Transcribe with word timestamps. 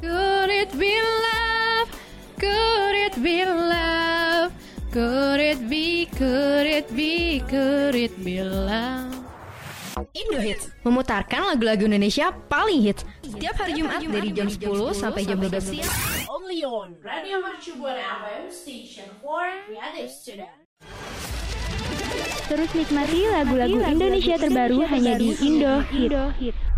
Could 0.00 0.48
it 0.48 0.72
be 0.80 0.96
love? 0.96 1.88
Could 2.40 2.96
it 2.96 3.14
be 3.20 3.44
love? 3.44 4.48
Could 4.88 5.40
it 5.44 5.68
be, 5.68 6.08
could 6.16 6.64
it 6.64 6.88
be, 6.96 7.44
could 7.44 7.94
it 7.94 8.16
be 8.24 8.40
love? 8.40 9.12
Indo 10.16 10.40
Hits 10.40 10.72
memutarkan 10.80 11.52
lagu-lagu 11.52 11.84
Indonesia 11.84 12.32
paling 12.48 12.80
hits 12.80 13.04
setiap 13.20 13.60
hari 13.60 13.76
Jumat 13.76 14.00
dari 14.00 14.32
jam 14.32 14.48
10 14.48 14.96
sampai 14.96 15.28
jam 15.28 15.36
12 15.36 15.60
siang. 15.60 15.92
Only 16.32 16.64
on 16.64 16.96
Radio 17.04 17.44
Mercu 17.44 17.76
Buana 17.76 18.24
FM 18.24 18.48
Station 18.48 19.04
for 19.20 19.44
Creative 19.68 20.08
Student. 20.08 20.56
Terus 22.48 22.70
nikmati 22.72 23.28
lagu-lagu 23.28 23.78
Indonesia 23.84 24.40
terbaru 24.40 24.80
hanya 24.88 25.20
di 25.20 25.36
Indo 25.44 25.84
Hit. 25.92 26.69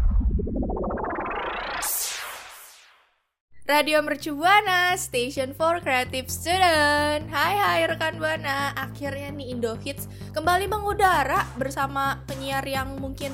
Radio 3.73 4.05
Mercu 4.05 4.37
Buana, 4.37 4.92
Station 5.01 5.56
for 5.56 5.81
Creative 5.81 6.28
Student. 6.28 7.25
Hai 7.33 7.56
hai 7.56 7.89
rekan 7.89 8.20
Buana, 8.20 8.77
akhirnya 8.77 9.33
nih 9.33 9.48
Indo 9.48 9.81
Hits 9.81 10.12
kembali 10.37 10.69
mengudara 10.69 11.48
bersama 11.56 12.20
penyiar 12.28 12.61
yang 12.69 13.00
mungkin 13.00 13.33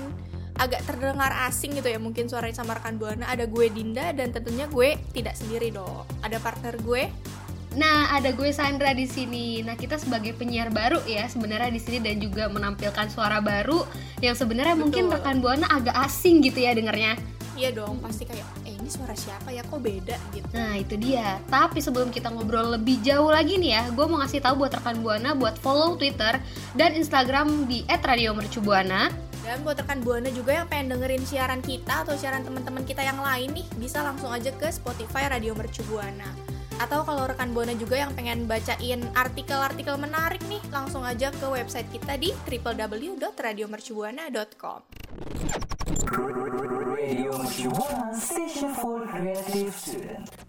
agak 0.55 0.87
terdengar 0.87 1.35
asing 1.51 1.75
gitu 1.75 1.91
ya, 1.91 1.99
mungkin 1.99 2.31
suaranya 2.31 2.55
sama 2.55 2.79
rekan 2.79 3.03
Buana. 3.03 3.27
Ada 3.27 3.51
gue 3.51 3.67
Dinda 3.67 4.15
dan 4.15 4.31
tentunya 4.31 4.71
gue 4.71 4.95
tidak 5.11 5.35
sendiri 5.35 5.75
dong. 5.75 6.07
Ada 6.23 6.39
partner 6.39 6.79
gue. 6.87 7.11
Nah, 7.75 8.15
ada 8.15 8.31
gue 8.31 8.55
Sandra 8.55 8.95
di 8.95 9.11
sini. 9.11 9.67
Nah, 9.67 9.75
kita 9.75 9.99
sebagai 9.99 10.39
penyiar 10.39 10.71
baru 10.71 11.03
ya 11.03 11.27
sebenarnya 11.27 11.75
di 11.75 11.83
sini 11.83 11.99
dan 11.99 12.23
juga 12.23 12.47
menampilkan 12.47 13.11
suara 13.11 13.43
baru 13.43 13.83
yang 14.23 14.39
sebenarnya 14.39 14.79
mungkin 14.79 15.11
rekan 15.11 15.43
Buana 15.43 15.67
agak 15.67 15.99
asing 16.07 16.47
gitu 16.47 16.63
ya 16.63 16.79
dengernya. 16.79 17.19
Iya 17.59 17.75
dong, 17.75 17.99
pasti 17.99 18.23
kayak 18.23 18.47
ini 18.89 18.97
suara 18.97 19.13
siapa 19.13 19.53
ya 19.53 19.61
kok 19.69 19.85
beda 19.85 20.17
gitu. 20.33 20.49
Nah, 20.57 20.81
itu 20.81 20.97
dia. 20.97 21.37
Tapi 21.53 21.85
sebelum 21.85 22.09
kita 22.09 22.33
ngobrol 22.33 22.81
lebih 22.81 23.05
jauh 23.05 23.29
lagi 23.29 23.61
nih 23.61 23.77
ya, 23.77 23.93
gue 23.93 24.09
mau 24.09 24.17
ngasih 24.25 24.41
tahu 24.41 24.65
buat 24.65 24.73
rekan 24.73 25.05
Buana 25.05 25.37
buat 25.37 25.61
follow 25.61 26.01
Twitter 26.01 26.41
dan 26.73 26.97
Instagram 26.97 27.69
di 27.69 27.85
@radiomercubuana. 27.85 29.13
Dan 29.45 29.61
buat 29.61 29.77
rekan 29.77 30.01
Buana 30.01 30.33
juga 30.33 30.65
yang 30.65 30.73
pengen 30.73 30.97
dengerin 30.97 31.21
siaran 31.29 31.61
kita 31.61 32.09
atau 32.09 32.17
siaran 32.17 32.49
teman-teman 32.49 32.89
kita 32.89 33.05
yang 33.05 33.21
lain 33.21 33.53
nih, 33.53 33.69
bisa 33.77 34.01
langsung 34.01 34.33
aja 34.33 34.49
ke 34.57 34.73
Spotify 34.73 35.29
Radio 35.29 35.53
Mercu 35.53 35.85
Buana. 35.85 36.33
Atau 36.81 37.05
kalau 37.05 37.29
rekan 37.29 37.53
Buana 37.53 37.77
juga 37.77 38.01
yang 38.01 38.17
pengen 38.17 38.49
bacain 38.49 39.05
artikel-artikel 39.13 40.01
menarik 40.01 40.41
nih, 40.49 40.65
langsung 40.73 41.05
aja 41.05 41.29
ke 41.29 41.45
website 41.45 41.93
kita 41.93 42.17
di 42.17 42.33
www.radiomercubuana.com. 42.49 44.81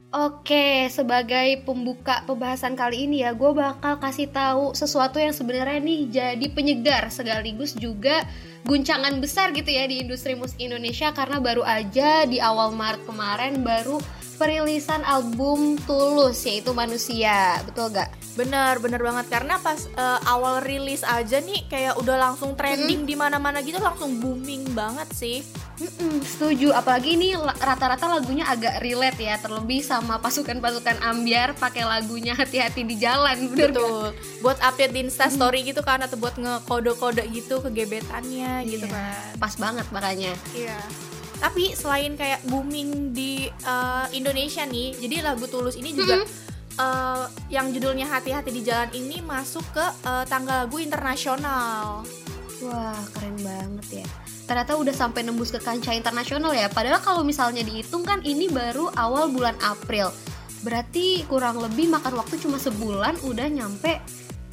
Oke, 0.09 0.89
sebagai 0.89 1.61
pembuka 1.61 2.26
pembahasan 2.26 2.73
kali 2.73 3.05
ini 3.05 3.21
ya, 3.21 3.37
gue 3.37 3.54
bakal 3.54 4.02
kasih 4.02 4.26
tahu 4.33 4.73
sesuatu 4.73 5.21
yang 5.21 5.37
sebenarnya 5.37 5.77
nih 5.77 6.02
jadi 6.10 6.45
penyegar 6.49 7.14
sekaligus 7.14 7.77
juga 7.77 8.26
guncangan 8.65 9.21
besar 9.21 9.54
gitu 9.54 9.70
ya 9.70 9.86
di 9.86 10.02
industri 10.02 10.33
musik 10.33 10.58
Indonesia 10.58 11.14
karena 11.14 11.37
baru 11.37 11.61
aja 11.61 12.26
di 12.26 12.42
awal 12.42 12.73
Maret 12.73 13.05
kemarin 13.05 13.61
baru 13.61 14.02
perilisan 14.39 15.04
album 15.04 15.76
Tulus 15.83 16.39
yaitu 16.48 16.72
Manusia, 16.72 17.60
betul 17.67 17.92
gak? 17.92 18.08
Bener, 18.39 18.80
bener 18.80 19.04
banget 19.04 19.27
karena 19.27 19.60
pas 19.60 19.83
eh, 19.92 20.20
awal 20.23 20.64
rilis 20.64 21.04
aja 21.04 21.44
nih 21.44 21.67
kayak 21.67 22.00
udah 22.00 22.16
langsung 22.16 22.55
trending 22.55 23.04
di 23.04 23.20
mana-mana 23.20 23.60
gitu 23.60 23.83
langsung 23.83 24.16
booming 24.23 24.72
banget 24.72 25.11
sih. 25.11 25.44
Mm-mm, 25.80 26.23
setuju, 26.23 26.72
apalagi 26.72 27.16
ini 27.16 27.36
rata-rata 27.39 28.08
lagunya 28.08 28.44
agak 28.48 28.80
relate 28.80 29.20
ya, 29.20 29.36
terlebih 29.39 29.80
sama 29.80 30.20
pasukan-pasukan 30.20 31.04
ambiar 31.04 31.55
pakai 31.55 31.88
lagunya 31.88 32.36
hati-hati 32.36 32.83
di 32.83 32.95
jalan, 32.95 33.48
bener 33.52 33.76
gak? 33.76 33.80
Betul. 33.80 34.08
Buat 34.39 34.60
update 34.60 34.92
di 34.92 34.99
Insta 35.08 35.28
story 35.28 35.67
gitu 35.67 35.83
kan 35.83 35.99
atau 35.99 36.16
buat 36.16 36.36
ngekode-kode 36.36 37.28
gitu 37.32 37.60
ke 37.60 37.72
gebetannya 37.72 38.64
gitu 38.67 38.88
Iya, 38.88 38.95
kan. 38.95 39.36
Pas 39.36 39.55
banget 39.55 39.88
makanya. 39.92 40.32
Iya. 40.52 40.80
Tapi 41.39 41.72
selain 41.72 42.20
kayak 42.20 42.44
booming 42.52 43.16
di 43.16 43.48
eh, 43.48 44.05
Indonesia 44.11 44.67
nih, 44.67 45.00
jadi 45.00 45.23
lagu 45.23 45.48
Tulus 45.48 45.80
ini 45.80 45.95
juga 45.95 46.22
eh, 46.76 47.26
yang 47.48 47.72
judulnya 47.72 48.11
Hati-hati 48.11 48.52
di 48.52 48.61
Jalan 48.61 48.92
ini 48.92 49.23
masuk 49.23 49.64
ke 49.72 49.86
eh, 50.04 50.26
tangga 50.28 50.67
lagu 50.67 50.78
internasional. 50.83 52.04
Wah, 52.60 53.02
keren 53.16 53.39
banget 53.39 54.04
ya. 54.04 54.08
Ternyata 54.44 54.76
udah 54.76 54.92
sampai 54.92 55.23
nembus 55.23 55.54
ke 55.54 55.61
kancah 55.64 55.95
internasional 55.95 56.52
ya. 56.52 56.67
Padahal 56.67 56.99
kalau 56.99 57.22
misalnya 57.23 57.64
dihitung 57.64 58.04
kan 58.04 58.20
ini 58.26 58.52
baru 58.52 58.92
awal 58.99 59.32
bulan 59.32 59.55
April. 59.64 60.11
Berarti 60.60 61.23
kurang 61.32 61.64
lebih 61.64 61.88
makan 61.88 62.20
waktu 62.20 62.36
cuma 62.36 62.60
sebulan 62.60 63.16
udah 63.23 63.48
nyampe 63.48 64.04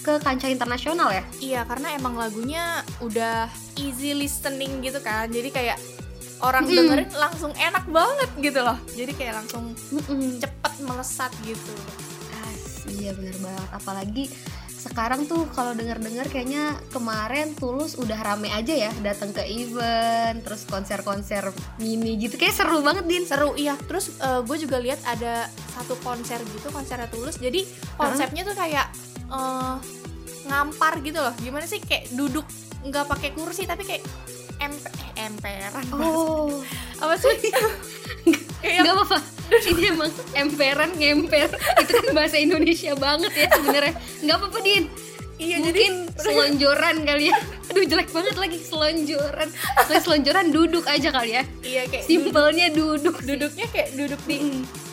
ke 0.06 0.22
kancah 0.22 0.46
internasional 0.46 1.10
ya. 1.10 1.24
Iya, 1.42 1.60
karena 1.66 1.98
emang 1.98 2.14
lagunya 2.14 2.86
udah 3.02 3.50
easy 3.74 4.14
listening 4.14 4.86
gitu 4.86 5.02
kan. 5.02 5.26
Jadi 5.26 5.50
kayak 5.50 5.78
orang 6.44 6.68
Mm-mm. 6.68 6.76
dengerin 6.76 7.10
langsung 7.16 7.52
enak 7.56 7.84
banget 7.88 8.30
gitu 8.40 8.60
loh. 8.60 8.76
Jadi 8.92 9.12
kayak 9.16 9.34
langsung 9.40 9.72
Mm-mm. 9.72 10.36
cepet 10.42 10.72
melesat 10.84 11.32
gitu. 11.48 11.74
As, 12.44 12.84
iya 12.92 13.16
bener 13.16 13.36
banget. 13.40 13.68
Apalagi 13.72 14.24
sekarang 14.76 15.26
tuh 15.26 15.50
kalau 15.50 15.74
denger-denger 15.74 16.30
kayaknya 16.30 16.78
kemarin 16.94 17.58
Tulus 17.58 17.98
udah 17.98 18.22
rame 18.22 18.54
aja 18.54 18.70
ya 18.70 18.92
datang 19.02 19.34
ke 19.34 19.42
event, 19.42 20.46
terus 20.46 20.62
konser-konser 20.68 21.50
mini 21.82 22.14
gitu. 22.22 22.38
Kayak 22.38 22.54
seru 22.54 22.86
banget 22.86 23.02
Din. 23.08 23.26
Seru 23.26 23.58
iya. 23.58 23.74
Terus 23.74 24.14
gue 24.20 24.56
juga 24.62 24.78
lihat 24.78 25.02
ada 25.02 25.50
satu 25.74 25.98
konser 26.06 26.38
gitu, 26.54 26.70
konsernya 26.70 27.10
Tulus. 27.10 27.42
Jadi 27.42 27.66
konsepnya 27.98 28.46
tuh 28.46 28.54
kayak 28.54 28.86
eh, 29.26 29.74
ngampar 30.46 31.02
gitu 31.02 31.18
loh. 31.18 31.34
Gimana 31.42 31.66
sih 31.66 31.82
kayak 31.82 32.14
duduk 32.14 32.46
nggak 32.86 33.10
pakai 33.10 33.34
kursi 33.34 33.66
tapi 33.66 33.82
kayak 33.82 34.06
eh, 34.62 34.70
emperan. 35.48 35.84
Oh, 35.96 36.60
Apa 36.96 37.14
sih? 37.16 37.30
kayak 38.62 38.82
nggak 38.82 38.94
apa-apa. 38.94 39.18
Ini 39.46 39.94
emang 39.94 40.10
emperan 40.34 40.90
ngemper 40.92 41.50
itu 41.54 41.92
kan 41.92 42.06
bahasa 42.10 42.36
Indonesia 42.36 42.92
banget 42.94 43.32
ya 43.32 43.46
sebenarnya. 43.52 43.94
Nggak 44.20 44.36
apa-apa 44.36 44.58
Din. 44.60 44.84
iya 45.36 45.60
Mungkin 45.60 45.68
jadi 45.68 45.84
selonjoran 46.16 46.96
kali 47.04 47.24
ya. 47.28 47.36
Aduh 47.68 47.84
jelek 47.84 48.08
banget 48.08 48.34
lagi 48.34 48.58
selonjoran. 48.58 49.48
Kalau 49.76 50.00
selonjoran 50.02 50.46
duduk 50.48 50.84
aja 50.88 51.08
kali 51.12 51.36
ya. 51.36 51.42
iya 51.60 51.82
kayak 51.84 52.02
duduk, 52.02 52.08
Simpelnya 52.08 52.66
duduk. 52.72 53.14
sih. 53.14 53.26
duduknya 53.28 53.66
kayak 53.68 53.88
duduk 53.94 54.20
di 54.24 54.36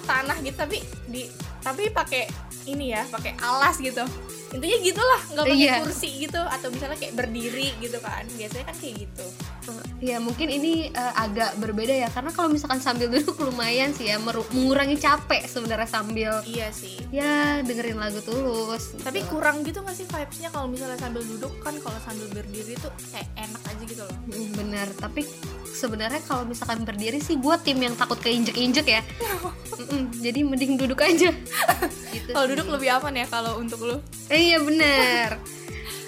tanah 0.04 0.38
gitu 0.44 0.58
tapi 0.60 0.78
di 1.08 1.24
tapi 1.64 1.88
pakai 1.90 2.28
ini 2.68 2.92
ya, 2.92 3.08
pakai 3.08 3.40
alas 3.40 3.80
gitu. 3.80 4.04
Intinya 4.54 4.78
gitulah, 4.80 5.22
nggak 5.28 5.46
pakai 5.46 5.60
Iya. 5.60 5.76
kursi 5.82 6.10
gitu 6.20 6.38
atau 6.40 6.68
misalnya 6.70 6.96
kayak 6.96 7.14
berdiri 7.14 7.74
gitu 7.78 7.98
kan. 7.98 8.24
Biasanya 8.30 8.66
kan 8.66 8.76
kayak 8.78 8.96
gitu. 9.02 9.26
Ya 10.00 10.20
mungkin 10.20 10.48
ini 10.48 10.74
eh, 10.88 11.14
agak 11.16 11.56
berbeda 11.58 11.96
ya 11.98 12.08
karena 12.08 12.30
kalau 12.30 12.48
misalkan 12.48 12.78
sambil 12.78 13.08
duduk 13.08 13.34
lumayan 13.42 13.90
sih 13.92 14.08
ya 14.08 14.20
mengurangi 14.20 14.96
capek 14.96 15.44
sebenarnya 15.44 15.88
sambil 15.88 16.34
Iya 16.44 16.70
sih. 16.70 17.00
ya 17.10 17.60
dengerin 17.62 17.98
lagu 17.98 18.20
tulus. 18.20 18.94
Tapi 19.00 19.20
gitu. 19.20 19.32
kurang 19.34 19.64
gitu 19.64 19.80
gak 19.80 19.94
sih 19.94 20.04
vibes-nya 20.04 20.50
kalau 20.50 20.68
misalnya 20.68 20.98
sambil 20.98 21.24
duduk 21.24 21.54
kan 21.60 21.74
kalau 21.80 21.98
sambil 22.00 22.28
berdiri 22.30 22.76
tuh 22.76 22.92
kayak 23.10 23.28
enak 23.38 23.62
aja 23.64 23.84
gitu 23.84 24.04
loh. 24.04 24.18
Mm, 24.28 24.50
bener 24.54 24.88
tapi 24.94 25.22
sebenarnya 25.74 26.22
kalau 26.24 26.46
misalkan 26.46 26.86
berdiri 26.86 27.18
sih 27.18 27.42
gue 27.42 27.56
tim 27.66 27.82
yang 27.82 27.98
takut 27.98 28.22
keinjek-injek 28.22 28.88
ya. 28.88 29.02
Jadi 30.22 30.40
mending 30.46 30.78
duduk 30.78 31.02
aja. 31.02 31.34
gitu 32.14 32.30
Kalau 32.30 32.48
duduk 32.48 32.70
lebih 32.70 32.94
aman 32.94 33.14
ya 33.18 33.26
kalau 33.28 33.58
untuk 33.58 33.82
lu. 33.82 33.98
Eh, 34.30 34.54
iya 34.54 34.62
bener. 34.62 35.36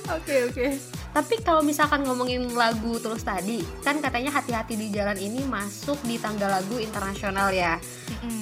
Oke 0.06 0.46
oke. 0.46 0.68
Tapi 1.16 1.42
kalau 1.42 1.64
misalkan 1.66 2.04
ngomongin 2.06 2.46
lagu 2.54 3.00
Tulus 3.02 3.26
tadi, 3.26 3.64
kan 3.82 4.04
katanya 4.04 4.36
hati-hati 4.36 4.78
di 4.78 4.94
jalan 4.94 5.16
ini 5.18 5.42
masuk 5.48 5.98
di 6.06 6.20
tangga 6.22 6.46
lagu 6.46 6.78
internasional 6.78 7.50
ya. 7.50 7.82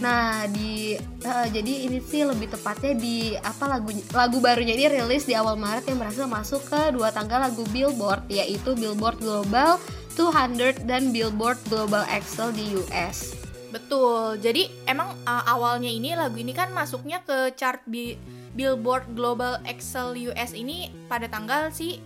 Nah, 0.02 0.44
di 0.50 0.98
eh, 1.00 1.48
jadi 1.54 1.88
ini 1.88 2.04
sih 2.04 2.28
lebih 2.28 2.52
tepatnya 2.52 2.98
di 2.98 3.38
apa 3.38 3.70
lagu 3.70 3.96
lagu 4.12 4.44
barunya 4.44 4.76
ini 4.76 5.00
rilis 5.00 5.24
di 5.24 5.38
awal 5.38 5.56
Maret 5.56 5.88
yang 5.88 6.02
berhasil 6.02 6.26
masuk 6.28 6.62
ke 6.68 6.82
dua 6.92 7.16
tangga 7.16 7.40
lagu 7.40 7.64
Billboard 7.72 8.28
yaitu 8.28 8.76
Billboard 8.76 9.22
Global 9.24 9.80
200 10.16 10.86
dan 10.86 11.10
Billboard 11.10 11.58
Global 11.68 12.06
Excel 12.10 12.54
di 12.54 12.78
US. 12.78 13.34
Betul. 13.74 14.38
Jadi 14.38 14.70
emang 14.86 15.18
uh, 15.26 15.44
awalnya 15.50 15.90
ini 15.90 16.14
lagu 16.14 16.38
ini 16.38 16.54
kan 16.54 16.70
masuknya 16.70 17.26
ke 17.26 17.52
chart 17.58 17.82
bi- 17.90 18.18
Billboard 18.54 19.18
Global 19.18 19.58
Excel 19.66 20.14
US 20.30 20.54
ini 20.54 20.94
pada 21.10 21.26
tanggal 21.26 21.74
si 21.74 21.98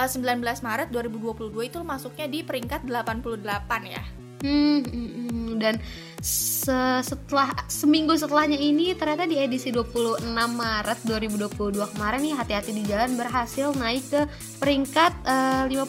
uh, 0.00 0.08
19 0.08 0.40
Maret 0.40 0.88
2022 0.88 1.52
itu 1.68 1.78
masuknya 1.84 2.26
di 2.26 2.40
peringkat 2.40 2.88
88 2.88 3.44
ya. 3.84 4.04
Hmm, 4.40 4.80
hmm, 4.80 5.10
hmm. 5.12 5.48
dan 5.60 5.76
se- 6.20 6.70
setelah 7.02 7.48
seminggu 7.66 8.12
setelahnya 8.12 8.56
ini 8.56 8.92
ternyata 8.92 9.24
di 9.24 9.36
edisi 9.36 9.68
26 9.68 10.20
Maret 10.30 10.98
2022 11.02 11.48
kemarin 11.90 12.20
nih 12.20 12.34
hati-hati 12.34 12.70
di 12.72 12.84
jalan 12.84 13.14
berhasil 13.14 13.72
naik 13.74 14.04
ke 14.06 14.20
peringkat 14.56 15.12
eh, 15.24 15.64
51 15.66 15.88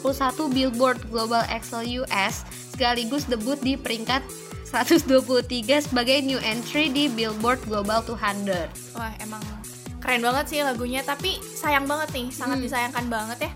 Billboard 0.50 1.00
Global 1.07 1.44
Excel 1.48 2.01
US 2.01 2.44
sekaligus 2.72 3.24
debut 3.24 3.60
di 3.60 3.75
peringkat 3.75 4.24
123 4.66 5.12
sebagai 5.83 6.18
new 6.22 6.39
entry 6.39 6.88
di 6.88 7.06
Billboard 7.07 7.60
Global 7.66 8.00
200. 8.01 8.95
Wah, 8.95 9.12
emang 9.19 9.44
keren 10.00 10.24
banget 10.24 10.45
sih 10.48 10.60
lagunya, 10.62 11.04
tapi 11.04 11.38
sayang 11.54 11.86
banget 11.86 12.10
nih, 12.16 12.27
sangat 12.31 12.57
Hmm. 12.57 12.66
disayangkan 12.66 13.06
banget 13.06 13.38
ya. 13.45 13.51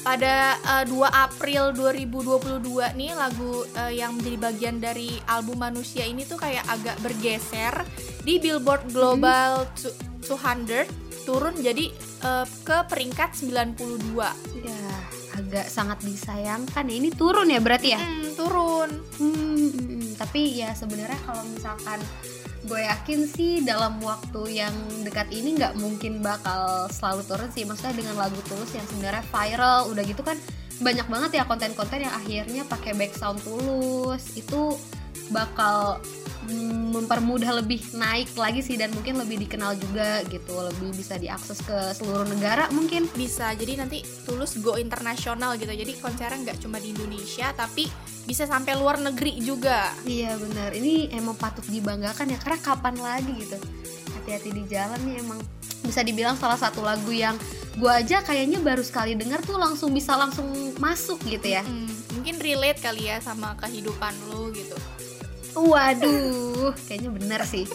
Pada 0.00 0.56
uh, 0.64 0.84
2 0.88 0.96
April 1.12 1.76
2022 1.76 2.96
nih 2.96 3.12
lagu 3.12 3.68
uh, 3.76 3.92
yang 3.92 4.16
menjadi 4.16 4.38
bagian 4.40 4.76
dari 4.80 5.20
album 5.28 5.60
Manusia 5.60 6.08
ini 6.08 6.24
tuh 6.24 6.40
kayak 6.40 6.64
agak 6.72 6.96
bergeser 7.04 7.84
di 8.24 8.40
Billboard 8.40 8.88
Global 8.88 9.68
tu- 9.76 9.92
200 10.24 11.28
turun 11.28 11.52
jadi 11.60 11.92
uh, 12.24 12.48
ke 12.64 12.76
peringkat 12.88 13.36
92. 13.36 14.16
Ya, 14.64 14.80
agak 15.36 15.66
sangat 15.68 16.00
disayangkan 16.00 16.84
ya. 16.88 16.94
Ini 16.96 17.10
turun 17.12 17.52
ya 17.52 17.60
berarti 17.60 17.88
ya? 17.92 18.00
Hmm, 18.00 18.28
turun. 18.34 18.90
Hmm, 19.20 19.36
hmm, 19.36 19.68
hmm. 19.68 20.06
tapi 20.16 20.64
ya 20.64 20.72
sebenarnya 20.72 21.20
kalau 21.28 21.44
misalkan 21.44 22.00
gue 22.60 22.80
yakin 22.84 23.24
sih 23.24 23.64
dalam 23.64 23.96
waktu 24.04 24.60
yang 24.60 24.74
dekat 25.00 25.32
ini 25.32 25.56
nggak 25.56 25.80
mungkin 25.80 26.20
bakal 26.20 26.88
selalu 26.92 27.24
turun 27.24 27.50
sih. 27.52 27.64
Maksudnya 27.64 27.96
dengan 27.96 28.16
lagu 28.20 28.36
tulus 28.48 28.72
yang 28.76 28.84
sebenarnya 28.84 29.24
viral 29.32 29.88
udah 29.88 30.04
gitu 30.04 30.20
kan 30.20 30.36
banyak 30.80 31.06
banget 31.12 31.30
ya 31.40 31.44
konten-konten 31.44 32.08
yang 32.08 32.14
akhirnya 32.16 32.62
pakai 32.68 32.92
back 32.96 33.16
sound 33.16 33.40
tulus. 33.40 34.36
Itu 34.36 34.76
bakal 35.32 36.04
mm, 36.52 37.00
mempermudah 37.00 37.64
lebih 37.64 37.80
naik 37.96 38.34
lagi 38.36 38.60
sih 38.60 38.76
dan 38.76 38.92
mungkin 38.92 39.16
lebih 39.16 39.40
dikenal 39.40 39.80
juga 39.80 40.20
gitu. 40.28 40.52
Lebih 40.52 40.92
bisa 40.92 41.16
diakses 41.16 41.64
ke 41.64 41.96
seluruh 41.96 42.28
negara 42.28 42.68
mungkin. 42.76 43.08
Bisa 43.16 43.56
jadi 43.56 43.80
nanti 43.80 44.04
tulus 44.28 44.60
go 44.60 44.76
internasional 44.76 45.56
gitu. 45.56 45.72
Jadi 45.72 45.96
konsernya 45.96 46.52
nggak 46.52 46.60
cuma 46.60 46.76
di 46.76 46.92
Indonesia 46.92 47.56
tapi 47.56 47.88
bisa 48.30 48.46
sampai 48.46 48.78
luar 48.78 49.02
negeri 49.02 49.42
juga 49.42 49.90
Iya 50.06 50.38
benar, 50.38 50.70
ini 50.70 51.10
emang 51.10 51.34
patut 51.34 51.66
dibanggakan 51.66 52.30
ya 52.30 52.38
karena 52.38 52.58
kapan 52.62 52.94
lagi 53.02 53.34
gitu. 53.42 53.58
Hati-hati 54.14 54.54
di 54.54 54.62
jalan 54.70 55.02
nih 55.02 55.18
emang 55.18 55.42
bisa 55.82 56.06
dibilang 56.06 56.38
salah 56.38 56.54
satu 56.54 56.78
lagu 56.86 57.10
yang 57.10 57.34
gua 57.82 57.98
aja 57.98 58.22
kayaknya 58.22 58.62
baru 58.62 58.86
sekali 58.86 59.18
denger 59.18 59.42
tuh 59.42 59.58
langsung 59.58 59.90
bisa 59.90 60.14
langsung 60.14 60.46
masuk 60.78 61.18
gitu 61.26 61.58
ya. 61.58 61.66
Hmm, 61.66 61.90
mungkin 62.14 62.38
relate 62.38 62.78
kali 62.78 63.10
ya 63.10 63.18
sama 63.18 63.58
kehidupan 63.58 64.14
lu 64.30 64.54
gitu 64.54 64.78
Waduh, 65.50 66.70
kayaknya 66.86 67.10
bener 67.10 67.42
sih. 67.42 67.66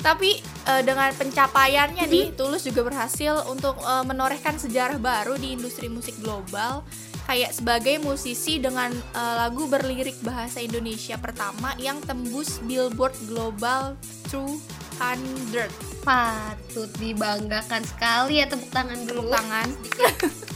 tapi 0.00 0.40
eh, 0.64 0.82
dengan 0.84 1.12
pencapaiannya 1.12 2.08
nih 2.08 2.26
Tulus 2.32 2.64
juga 2.64 2.84
berhasil 2.88 3.36
untuk 3.48 3.76
eh, 3.80 4.04
menorehkan 4.04 4.56
sejarah 4.56 4.96
baru 4.96 5.36
di 5.36 5.52
industri 5.56 5.92
musik 5.92 6.16
global 6.20 6.84
kayak 7.28 7.52
sebagai 7.52 7.96
musisi 8.00 8.62
dengan 8.62 8.92
eh, 8.92 9.34
lagu 9.40 9.66
berlirik 9.66 10.16
bahasa 10.24 10.62
Indonesia 10.62 11.18
pertama 11.20 11.76
yang 11.76 11.98
tembus 12.04 12.60
Billboard 12.64 13.16
Global 13.28 13.96
200 14.30 15.68
Patut 16.00 16.88
dibanggakan 16.96 17.84
sekali 17.84 18.40
ya 18.40 18.48
tepuk 18.48 18.68
tangan 18.72 19.00
dulu. 19.04 19.28
tepuk 19.28 19.36
tangan 19.36 19.68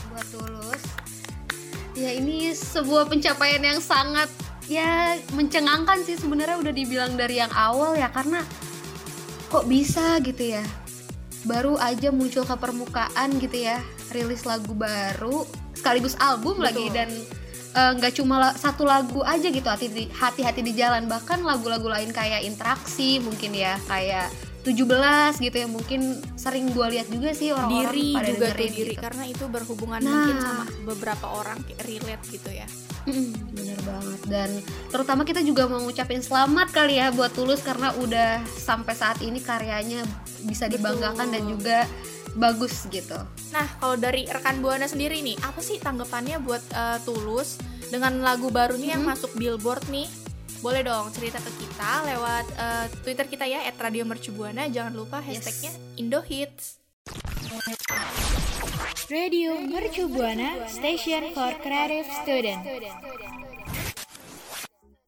buat 0.09 0.27
tulus. 0.33 0.83
Ya 1.97 2.13
ini 2.13 2.53
sebuah 2.53 3.09
pencapaian 3.09 3.61
yang 3.61 3.81
sangat 3.81 4.29
ya 4.65 5.17
mencengangkan 5.37 6.01
sih 6.01 6.17
sebenarnya 6.17 6.57
udah 6.57 6.73
dibilang 6.73 7.13
dari 7.13 7.37
yang 7.37 7.53
awal 7.53 7.93
ya 7.93 8.09
karena 8.09 8.41
kok 9.53 9.69
bisa 9.69 10.17
gitu 10.25 10.57
ya 10.57 10.65
baru 11.45 11.77
aja 11.77 12.09
muncul 12.09 12.41
ke 12.41 12.55
permukaan 12.57 13.37
gitu 13.37 13.69
ya 13.69 13.77
rilis 14.09 14.49
lagu 14.49 14.73
baru 14.73 15.45
sekaligus 15.85 16.17
album 16.17 16.57
lagi 16.57 16.81
Betul. 16.81 16.97
dan 16.97 17.09
eh, 17.71 17.91
nggak 17.93 18.13
cuma 18.17 18.35
la- 18.39 18.57
satu 18.57 18.81
lagu 18.83 19.21
aja 19.21 19.45
gitu 19.45 19.69
hati 19.69 19.85
di- 19.87 20.09
hati-hati 20.09 20.59
di 20.59 20.73
jalan 20.73 21.05
bahkan 21.05 21.37
lagu-lagu 21.39 21.85
lain 21.85 22.09
kayak 22.09 22.41
interaksi 22.41 23.21
mungkin 23.21 23.53
ya 23.53 23.77
kayak 23.85 24.33
17 24.65 24.81
gitu 25.39 25.53
ya 25.55 25.67
mungkin 25.69 26.01
sering 26.33 26.73
gue 26.73 26.87
lihat 26.89 27.05
juga 27.05 27.29
sih 27.31 27.53
orang-orang 27.53 27.85
diri 27.85 28.09
pada 28.11 28.25
juga 28.25 28.33
tuh 28.33 28.41
dengerin 28.49 28.71
diri 28.73 28.89
gitu. 28.89 29.01
karena 29.03 29.23
itu 29.29 29.43
berhubungan 29.45 29.99
Nah. 29.99 30.09
mungkin 30.09 30.37
sama 30.41 30.63
beberapa 30.83 31.25
orang 31.29 31.57
kayak 31.61 31.81
relate 31.85 32.25
gitu 32.27 32.49
ya 32.51 32.65
Mm, 33.05 33.53
bener 33.53 33.77
banget 33.85 34.19
dan 34.25 34.49
terutama 34.89 35.21
kita 35.21 35.45
juga 35.45 35.69
mau 35.69 35.77
ngucapin 35.77 36.25
selamat 36.25 36.73
kali 36.73 36.97
ya 36.97 37.13
buat 37.13 37.29
Tulus 37.29 37.61
karena 37.61 37.93
udah 37.93 38.41
sampai 38.41 38.97
saat 38.97 39.21
ini 39.21 39.37
karyanya 39.37 40.01
bisa 40.41 40.65
dibanggakan 40.65 41.29
dan 41.29 41.45
juga 41.45 41.85
bagus 42.35 42.85
gitu. 42.91 43.15
Nah, 43.49 43.67
kalau 43.79 43.95
dari 43.95 44.27
rekan 44.27 44.59
Buana 44.59 44.85
sendiri 44.85 45.23
nih, 45.23 45.39
apa 45.39 45.63
sih 45.63 45.79
tanggapannya 45.79 46.37
buat 46.43 46.63
eh, 46.71 46.99
Tulus 47.07 47.57
dengan 47.87 48.19
lagu 48.19 48.51
barunya 48.51 48.99
yang 48.99 49.07
Hmm. 49.07 49.15
masuk 49.15 49.31
Billboard 49.39 49.87
nih? 49.87 50.07
Boleh 50.59 50.81
dong 50.81 51.07
cerita 51.13 51.37
ke 51.39 51.51
kita 51.55 51.91
lewat 52.05 52.45
eh, 52.57 52.85
Twitter 53.01 53.25
kita 53.25 53.45
ya 53.47 53.63
@radiomercubuana. 53.71 54.67
Jangan 54.67 54.93
lupa 54.93 55.23
hashtagnya 55.23 55.71
Indohits. 55.95 56.83
Radio 59.05 59.61
Mercu 59.61 60.09
Buana 60.09 60.65
Station 60.65 61.29
for 61.37 61.53
Creative 61.61 62.09
Student. 62.25 62.65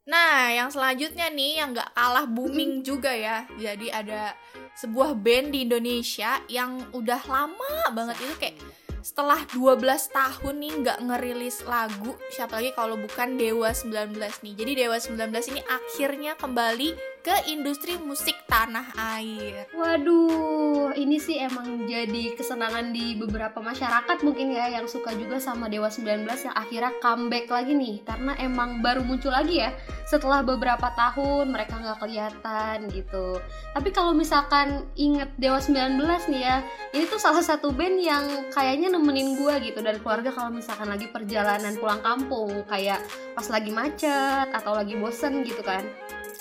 Nah, 0.07 0.53
yang 0.53 0.69
selanjutnya 0.71 1.27
nih 1.27 1.59
yang 1.59 1.75
gak 1.75 1.91
kalah 1.91 2.23
booming 2.23 2.85
juga 2.85 3.11
ya. 3.11 3.43
Jadi 3.57 3.91
ada 3.91 4.37
sebuah 4.77 5.17
band 5.17 5.57
di 5.57 5.65
Indonesia 5.65 6.37
yang 6.45 6.77
udah 6.93 7.21
lama 7.25 7.73
banget 7.97 8.17
itu 8.21 8.35
kayak 8.37 8.57
setelah 9.01 9.39
12 9.55 9.81
tahun 10.13 10.55
nih 10.59 10.73
nggak 10.83 10.99
ngerilis 11.07 11.63
lagu 11.63 12.13
siapa 12.29 12.59
lagi 12.59 12.75
kalau 12.75 12.99
bukan 12.99 13.39
Dewa 13.39 13.71
19 13.71 14.13
nih. 14.19 14.53
Jadi 14.53 14.71
Dewa 14.83 14.97
19 14.99 15.31
ini 15.55 15.61
akhirnya 15.63 16.35
kembali 16.35 17.16
ke 17.27 17.51
industri 17.51 17.99
musik 17.99 18.39
tanah 18.47 18.95
air 18.95 19.67
Waduh, 19.75 20.95
ini 20.95 21.19
sih 21.19 21.35
emang 21.43 21.83
jadi 21.83 22.31
kesenangan 22.39 22.95
di 22.95 23.19
beberapa 23.19 23.59
masyarakat 23.59 24.23
mungkin 24.23 24.55
ya 24.55 24.71
yang 24.71 24.87
suka 24.87 25.11
juga 25.11 25.35
sama 25.35 25.67
Dewa 25.67 25.91
19 25.91 26.23
yang 26.23 26.55
akhirnya 26.55 26.95
comeback 27.03 27.51
lagi 27.51 27.75
nih 27.75 27.99
karena 28.07 28.31
emang 28.39 28.79
baru 28.79 29.03
muncul 29.03 29.35
lagi 29.35 29.59
ya 29.59 29.75
setelah 30.07 30.39
beberapa 30.39 30.87
tahun 30.95 31.51
mereka 31.51 31.83
nggak 31.83 31.99
kelihatan 31.99 32.87
gitu. 32.95 33.43
Tapi 33.75 33.91
kalau 33.91 34.15
misalkan 34.15 34.87
inget 34.95 35.27
Dewa 35.35 35.59
19 35.59 35.99
nih 36.31 36.41
ya, 36.47 36.63
ini 36.95 37.11
tuh 37.11 37.19
salah 37.19 37.43
satu 37.43 37.75
band 37.75 37.99
yang 37.99 38.23
kayaknya 38.55 38.87
nemenin 38.87 39.35
gua 39.35 39.59
gitu 39.59 39.83
dan 39.83 39.99
keluarga 39.99 40.31
kalau 40.31 40.55
misalkan 40.55 40.87
lagi 40.87 41.11
perjalanan 41.11 41.75
pulang 41.75 41.99
kampung 41.99 42.63
kayak 42.71 43.03
pas 43.35 43.51
lagi 43.51 43.67
macet 43.75 44.47
atau 44.55 44.79
lagi 44.79 44.95
bosen 44.95 45.43
gitu 45.43 45.59
kan. 45.59 45.83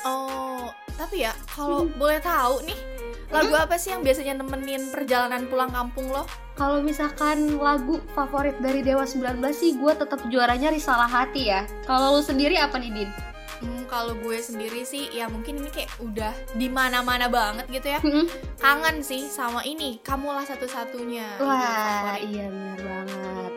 Oh, 0.04 0.68
tapi 0.98 1.24
ya 1.24 1.32
kalau 1.48 1.88
boleh 1.96 2.20
tahu 2.20 2.60
nih 2.66 2.78
lagu 3.26 3.58
apa 3.58 3.74
sih 3.74 3.90
yang 3.90 4.06
biasanya 4.06 4.38
nemenin 4.38 4.90
perjalanan 4.94 5.50
pulang 5.50 5.70
kampung 5.70 6.10
lo? 6.10 6.26
Kalau 6.56 6.80
misalkan 6.80 7.58
lagu 7.60 8.00
favorit 8.16 8.56
dari 8.62 8.80
Dewa 8.80 9.04
19 9.04 9.42
sih 9.52 9.76
gue 9.76 9.92
tetap 9.92 10.24
juaranya 10.30 10.72
Risalah 10.72 11.10
Hati 11.10 11.52
ya. 11.52 11.68
Kalau 11.84 12.16
lu 12.16 12.22
sendiri 12.22 12.56
apa 12.56 12.80
nih 12.80 12.90
Din? 12.92 13.10
Hmm, 13.56 13.82
kalau 13.88 14.12
gue 14.20 14.36
sendiri 14.40 14.84
sih 14.84 15.08
ya 15.12 15.32
mungkin 15.32 15.60
ini 15.60 15.68
kayak 15.72 15.92
udah 16.00 16.32
di 16.56 16.68
mana-mana 16.68 17.28
banget 17.28 17.66
gitu 17.72 17.88
ya. 17.88 18.00
Mm-mm. 18.04 18.28
Kangen 18.60 19.00
sih 19.00 19.28
sama 19.28 19.64
ini, 19.64 20.00
kamulah 20.04 20.44
satu-satunya. 20.44 21.40
Wah 21.40 22.16
iya 22.20 22.48
bener 22.48 22.80
banget. 22.80 23.52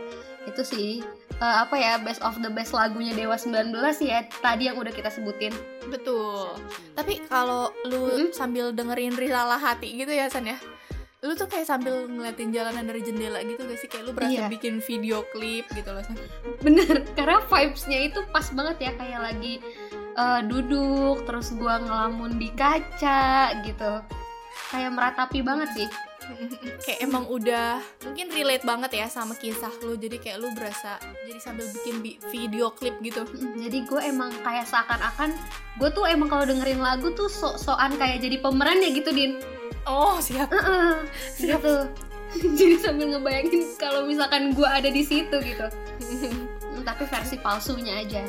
Itu 0.48 0.62
sih 0.64 1.04
eh, 1.40 1.56
apa 1.60 1.76
ya 1.76 1.98
best 1.98 2.20
of 2.20 2.38
the 2.38 2.48
best 2.48 2.72
lagunya 2.72 3.12
Dewa 3.12 3.36
19 3.36 3.72
ya 4.02 4.20
tadi 4.40 4.68
yang 4.68 4.76
udah 4.76 4.92
kita 4.92 5.08
sebutin. 5.08 5.56
Betul. 5.88 6.54
Tapi 6.94 7.24
kalau 7.26 7.72
lu 7.84 8.30
sambil 8.30 8.70
dengerin 8.70 9.16
Risalah 9.16 9.58
Hati 9.58 9.96
gitu 9.96 10.10
ya 10.10 10.28
San 10.28 10.46
ya. 10.46 10.60
Lu 11.20 11.36
tuh 11.36 11.48
kayak 11.48 11.68
sambil 11.68 12.08
ngeliatin 12.08 12.48
jalanan 12.50 12.88
dari 12.88 13.04
jendela 13.04 13.44
gitu 13.44 13.60
gak 13.60 13.76
sih? 13.76 13.88
Kayak 13.88 14.04
lu 14.06 14.12
berasa 14.16 14.40
Iya. 14.40 14.48
bikin 14.48 14.80
video 14.80 15.28
klip 15.30 15.68
gitu 15.70 15.90
loh 15.90 16.00
San. 16.00 16.16
Bener 16.60 17.04
karena 17.20 17.44
vibesnya 17.44 18.00
itu 18.08 18.20
pas 18.32 18.48
banget 18.50 18.78
ya 18.80 18.92
kayak 18.96 19.20
lagi 19.20 19.60
eh, 20.16 20.42
duduk 20.48 21.24
terus 21.24 21.52
gua 21.56 21.80
ngelamun 21.80 22.36
di 22.36 22.48
kaca 22.52 23.52
gitu. 23.64 24.00
Kayak 24.70 24.92
meratapi 24.94 25.40
banget 25.42 25.70
sih. 25.76 25.88
Kayak 26.86 27.00
emang 27.04 27.26
udah 27.28 27.82
mungkin 28.06 28.28
relate 28.34 28.66
banget 28.66 28.92
ya 28.96 29.08
sama 29.10 29.34
kisah 29.38 29.72
lu. 29.84 29.98
Jadi 29.98 30.22
kayak 30.22 30.38
lu 30.42 30.50
berasa 30.54 31.02
jadi 31.26 31.40
sambil 31.42 31.66
bikin 31.74 31.96
bi- 32.02 32.20
video 32.30 32.72
klip 32.74 32.98
gitu. 33.02 33.26
Jadi 33.58 33.86
gue 33.86 34.02
emang 34.04 34.34
kayak 34.46 34.66
seakan-akan 34.70 35.34
gue 35.80 35.90
tuh 35.94 36.06
emang 36.06 36.28
kalau 36.30 36.46
dengerin 36.46 36.82
lagu 36.82 37.12
tuh 37.14 37.28
sok-sokan 37.32 37.98
kayak 37.98 38.22
jadi 38.22 38.38
pemeran 38.42 38.82
ya 38.82 38.90
gitu 38.94 39.10
din. 39.12 39.42
Oh 39.88 40.20
siap. 40.22 40.52
Heeh, 40.52 41.08
gitu 41.40 41.76
jadi 42.60 42.76
sambil 42.78 43.10
ngebayangin 43.18 43.74
kalau 43.82 44.06
misalkan 44.06 44.54
gue 44.54 44.68
ada 44.70 44.90
di 44.90 45.02
situ 45.02 45.38
gitu. 45.42 45.66
Tapi 46.88 47.04
versi 47.06 47.36
palsunya 47.42 48.02
aja 48.02 48.24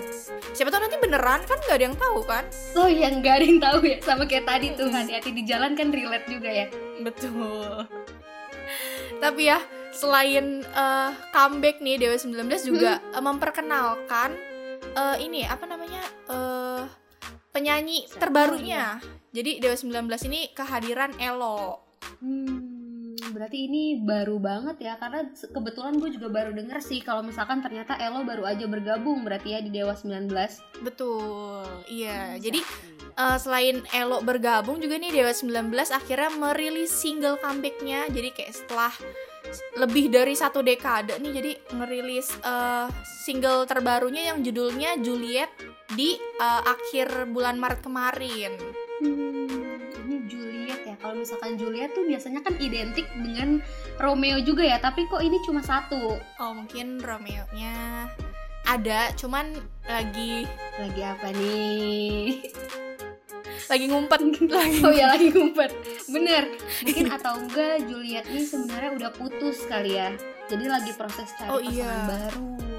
siapa 0.54 0.68
tahu 0.70 0.82
nanti 0.82 0.98
beneran 0.98 1.40
kan 1.46 1.58
nggak 1.62 1.76
ada 1.76 1.84
yang 1.86 1.98
tahu 1.98 2.20
kan? 2.26 2.44
Oh 2.74 2.88
yang 2.90 3.22
nggak 3.22 3.34
ada 3.40 3.44
yang 3.44 3.60
tahu 3.62 3.78
ya 3.86 3.96
sama 4.02 4.24
kayak 4.26 4.46
tadi 4.46 4.66
tuh 4.74 4.88
hati-hati 4.90 5.30
di 5.30 5.42
jalan 5.46 5.72
kan 5.78 5.88
relate 5.94 6.26
juga 6.26 6.50
ya. 6.50 6.66
Betul. 7.00 7.86
Tapi 9.20 9.42
ya 9.46 9.58
selain 9.92 10.64
eh, 10.64 11.10
comeback 11.34 11.82
nih 11.82 12.00
Dewa 12.00 12.16
19 12.16 12.46
juga 12.64 12.98
eh, 12.98 13.22
memperkenalkan 13.22 14.30
eh, 14.96 15.16
ini 15.22 15.44
apa 15.44 15.64
namanya 15.68 16.02
eh, 16.30 16.82
penyanyi 17.50 18.06
terbarunya. 18.16 19.02
jadi 19.30 19.62
Dewa 19.62 19.76
19 19.76 20.28
ini 20.30 20.50
kehadiran 20.54 21.14
Elo. 21.18 21.86
Hmm, 22.24 22.79
berarti 23.32 23.68
ini 23.68 24.00
baru 24.00 24.40
banget 24.40 24.76
ya 24.80 24.94
karena 24.96 25.28
kebetulan 25.36 26.00
gue 26.00 26.10
juga 26.16 26.28
baru 26.32 26.50
denger 26.56 26.80
sih 26.80 27.04
kalau 27.04 27.20
misalkan 27.20 27.60
ternyata 27.60 27.98
Elo 28.00 28.24
baru 28.24 28.48
aja 28.48 28.64
bergabung 28.64 29.22
berarti 29.22 29.52
ya 29.52 29.60
di 29.60 29.68
Dewa 29.68 29.92
19 29.92 30.32
Betul, 30.80 31.64
iya. 31.92 32.40
Jadi 32.40 32.60
eh, 33.16 33.38
selain 33.38 33.84
Elo 33.92 34.24
bergabung 34.24 34.80
juga 34.80 34.96
nih 34.96 35.12
Dewa 35.12 35.32
19 35.32 35.68
akhirnya 35.92 36.30
merilis 36.32 36.92
single 36.92 37.36
comebacknya. 37.36 38.08
Jadi 38.08 38.28
kayak 38.32 38.52
setelah 38.56 38.92
lebih 39.76 40.12
dari 40.12 40.36
satu 40.36 40.62
dekade 40.62 41.16
nih, 41.20 41.32
jadi 41.36 41.52
ngerilis 41.76 42.28
eh, 42.40 42.86
single 43.24 43.68
terbarunya 43.68 44.32
yang 44.32 44.40
judulnya 44.40 44.96
Juliet 45.04 45.52
di 45.92 46.16
eh, 46.16 46.62
akhir 46.64 47.28
bulan 47.28 47.60
Maret 47.60 47.80
kemarin. 47.84 48.52
Hmm, 49.00 49.29
misalkan 51.20 51.54
Juliet 51.54 51.92
tuh 51.92 52.02
biasanya 52.02 52.40
kan 52.40 52.56
identik 52.56 53.04
dengan 53.14 53.60
Romeo 53.96 54.40
juga 54.40 54.64
ya 54.64 54.80
tapi 54.80 55.04
kok 55.04 55.20
ini 55.20 55.36
cuma 55.44 55.60
satu? 55.60 56.16
Oh 56.40 56.52
mungkin 56.52 56.98
Romeo-nya 56.98 58.08
ada, 58.62 59.10
cuman 59.14 59.50
lagi 59.84 60.46
lagi 60.78 61.02
apa 61.02 61.28
nih? 61.34 62.38
Lagi 63.66 63.84
ngumpet 63.86 64.20
lagi. 64.50 64.78
oh 64.82 64.90
ya 64.90 65.10
lagi 65.10 65.30
ngumpet. 65.30 65.70
bener. 66.06 66.54
Mungkin 66.82 67.06
atau 67.10 67.34
enggak 67.38 67.82
Juliet 67.84 68.26
ini 68.26 68.42
sebenarnya 68.42 68.90
udah 68.94 69.10
putus 69.12 69.66
kali 69.66 69.98
ya. 69.98 70.14
Jadi 70.46 70.64
lagi 70.66 70.90
proses 70.94 71.30
cari 71.34 71.50
Oh, 71.50 71.58
pasangan 71.58 71.74
iya. 71.74 71.94
baru 72.06 72.69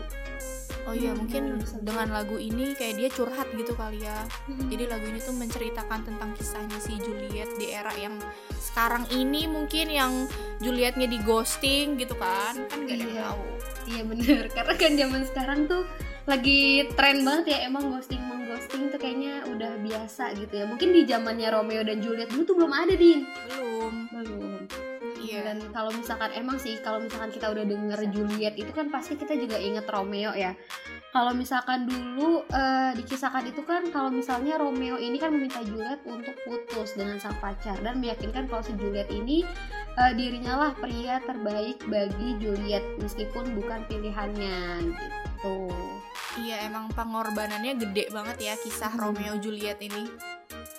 Oh 0.83 0.93
iya, 0.93 1.13
Hmm, 1.13 1.23
mungkin 1.23 1.43
dengan 1.81 2.09
lagu 2.09 2.35
ini 2.35 2.73
kayak 2.73 2.95
dia 2.97 3.09
curhat 3.09 3.47
gitu 3.53 3.73
kali 3.73 4.01
ya. 4.01 4.25
Hmm. 4.49 4.65
Jadi 4.65 4.83
lagu 4.85 5.05
ini 5.05 5.19
tuh 5.19 5.33
menceritakan 5.33 5.99
tentang 6.03 6.33
kisahnya 6.33 6.77
si 6.77 6.97
Juliet 6.97 7.53
di 7.55 7.69
era 7.69 7.93
yang 7.95 8.17
sekarang 8.57 9.05
ini 9.09 9.45
mungkin 9.45 9.87
yang 9.87 10.25
Julietnya 10.57 11.05
di 11.05 11.21
ghosting 11.21 11.95
gitu 11.95 12.17
kan. 12.17 12.57
Kan 12.65 12.83
gak 12.83 12.93
ada 12.93 13.03
yang 13.03 13.13
Iya. 13.13 13.23
tahu. 13.29 13.43
Iya 13.83 14.01
bener, 14.03 14.43
karena 14.57 14.73
kan 14.73 14.91
zaman 14.93 15.21
sekarang 15.23 15.59
tuh 15.65 15.83
lagi 16.23 16.61
tren 16.93 17.21
banget 17.21 17.45
ya 17.49 17.57
emang 17.65 17.89
ghosting 17.89 18.21
mengghosting 18.21 18.89
tuh 18.89 18.97
kayaknya 18.97 19.41
udah 19.47 19.77
biasa 19.79 20.33
gitu 20.33 20.53
ya. 20.53 20.65
Mungkin 20.65 20.89
di 20.91 21.01
zamannya 21.05 21.49
Romeo 21.49 21.81
dan 21.81 21.97
Juliet 21.97 22.29
dulu 22.29 22.41
tuh 22.43 22.55
belum 22.57 22.71
ada 22.71 22.93
din. 22.93 23.25
Belum. 23.47 23.93
Belum. 24.11 24.50
Iya. 25.31 25.43
Dan 25.47 25.57
kalau 25.71 25.91
misalkan 25.95 26.31
emang 26.35 26.57
sih 26.59 26.75
kalau 26.83 26.99
misalkan 26.99 27.31
kita 27.31 27.47
udah 27.47 27.63
denger 27.63 27.99
Juliet 28.11 28.55
itu 28.59 28.71
kan 28.75 28.91
pasti 28.91 29.15
kita 29.15 29.31
juga 29.39 29.55
inget 29.55 29.87
Romeo 29.87 30.35
ya. 30.35 30.51
Kalau 31.11 31.31
misalkan 31.35 31.87
dulu 31.87 32.43
eh, 32.51 32.91
dikisahkan 32.99 33.47
itu 33.47 33.63
kan 33.63 33.87
kalau 33.91 34.11
misalnya 34.11 34.59
Romeo 34.59 34.99
ini 34.99 35.15
kan 35.19 35.31
meminta 35.31 35.63
Juliet 35.63 36.03
untuk 36.07 36.35
putus 36.43 36.95
dengan 36.95 37.19
sang 37.19 37.35
pacar 37.39 37.79
dan 37.79 37.99
meyakinkan 37.99 38.47
kalau 38.51 38.63
si 38.63 38.75
Juliet 38.75 39.07
ini 39.11 39.47
eh, 39.95 40.11
dirinya 40.15 40.67
lah 40.67 40.71
pria 40.75 41.23
terbaik 41.23 41.83
bagi 41.87 42.39
Juliet 42.39 42.83
meskipun 42.99 43.55
bukan 43.59 43.87
pilihannya 43.87 44.59
gitu. 45.41 45.67
Iya, 46.39 46.71
emang 46.71 46.87
pengorbanannya 46.95 47.75
gede 47.75 48.07
banget 48.15 48.37
ya 48.39 48.53
kisah 48.55 48.93
Hmm. 48.95 49.11
Romeo 49.11 49.35
Juliet 49.41 49.79
ini. 49.83 50.07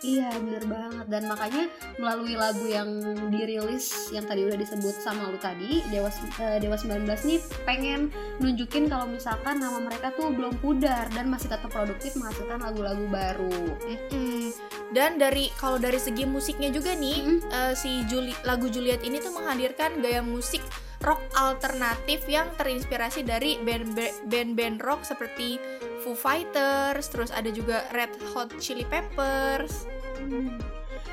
Iya 0.02 0.35
bener 0.42 0.66
banget 0.66 1.06
dan 1.06 1.23
makanya 1.30 1.64
melalui 1.94 2.35
lagu 2.35 2.66
yang 2.66 2.90
dirilis 3.30 4.11
yang 4.11 4.26
tadi 4.26 4.42
udah 4.42 4.59
disebut 4.59 4.99
sama 4.99 5.30
lu 5.30 5.38
tadi 5.38 5.78
Dewa 5.94 6.11
eh, 6.42 6.59
Dewa 6.59 6.75
19 6.75 7.06
nih 7.06 7.38
pengen 7.62 8.11
nunjukin 8.42 8.90
kalau 8.90 9.06
misalkan 9.06 9.62
nama 9.62 9.78
mereka 9.78 10.11
tuh 10.18 10.35
belum 10.35 10.59
pudar 10.59 11.06
dan 11.14 11.30
masih 11.30 11.54
tetap 11.54 11.71
produktif 11.71 12.18
menghasilkan 12.18 12.59
lagu-lagu 12.59 13.06
baru. 13.06 13.78
Mm-mm. 13.87 14.50
Dan 14.90 15.23
dari 15.23 15.49
kalau 15.54 15.78
dari 15.78 16.02
segi 16.02 16.26
musiknya 16.26 16.68
juga 16.75 16.92
nih, 16.92 17.40
eh, 17.49 17.73
si 17.78 18.02
Juli, 18.11 18.35
lagu 18.42 18.66
Juliet 18.68 19.06
ini 19.06 19.23
tuh 19.23 19.32
menghadirkan 19.32 20.02
gaya 20.02 20.21
musik 20.21 20.61
rock 21.02 21.23
alternatif 21.35 22.23
yang 22.30 22.47
terinspirasi 22.54 23.26
dari 23.26 23.59
band- 23.62 23.99
band-band 24.30 24.78
rock 24.82 25.02
seperti 25.02 25.59
Foo 26.02 26.18
Fighters, 26.18 27.06
terus 27.06 27.30
ada 27.30 27.49
juga 27.54 27.87
Red 27.94 28.11
Hot 28.35 28.50
Chili 28.59 28.82
Peppers. 28.82 29.87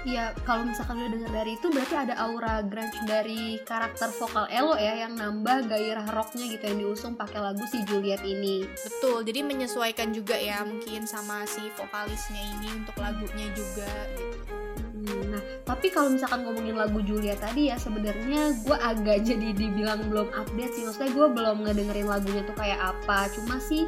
Ya 0.07 0.31
kalau 0.47 0.63
misalkan 0.63 0.95
udah 0.95 1.11
denger 1.11 1.31
dari 1.35 1.51
itu 1.59 1.67
berarti 1.69 1.95
ada 2.07 2.15
aura 2.23 2.63
grunge 2.63 3.03
dari 3.03 3.59
karakter 3.67 4.07
vokal 4.15 4.47
Elo 4.47 4.79
ya 4.79 4.95
yang 5.05 5.19
nambah 5.19 5.67
gairah 5.67 6.07
rocknya 6.15 6.47
gitu 6.55 6.63
yang 6.71 6.79
diusung 6.79 7.13
pakai 7.19 7.43
lagu 7.43 7.61
si 7.67 7.83
Juliet 7.83 8.23
ini. 8.23 8.63
Betul, 8.79 9.27
jadi 9.27 9.43
menyesuaikan 9.43 10.15
juga 10.15 10.39
ya 10.39 10.63
mungkin 10.63 11.03
sama 11.03 11.43
si 11.43 11.67
vokalisnya 11.75 12.39
ini 12.39 12.79
untuk 12.79 12.95
lagunya 12.95 13.47
juga 13.51 13.91
gitu. 14.15 14.39
Hmm, 14.99 15.31
Nah, 15.31 15.41
tapi 15.63 15.87
kalau 15.91 16.11
misalkan 16.11 16.43
ngomongin 16.43 16.75
lagu 16.75 16.99
Julia 17.03 17.35
tadi 17.39 17.71
ya 17.71 17.79
sebenarnya 17.79 18.55
gue 18.67 18.77
agak 18.79 19.23
jadi 19.27 19.51
dibilang 19.55 20.07
belum 20.07 20.31
update 20.31 20.73
sih. 20.75 20.83
Maksudnya 20.87 21.11
gue 21.11 21.27
belum 21.31 21.57
ngedengerin 21.67 22.07
lagunya 22.07 22.41
tuh 22.47 22.55
kayak 22.55 22.79
apa. 22.79 23.27
Cuma 23.35 23.59
sih 23.59 23.87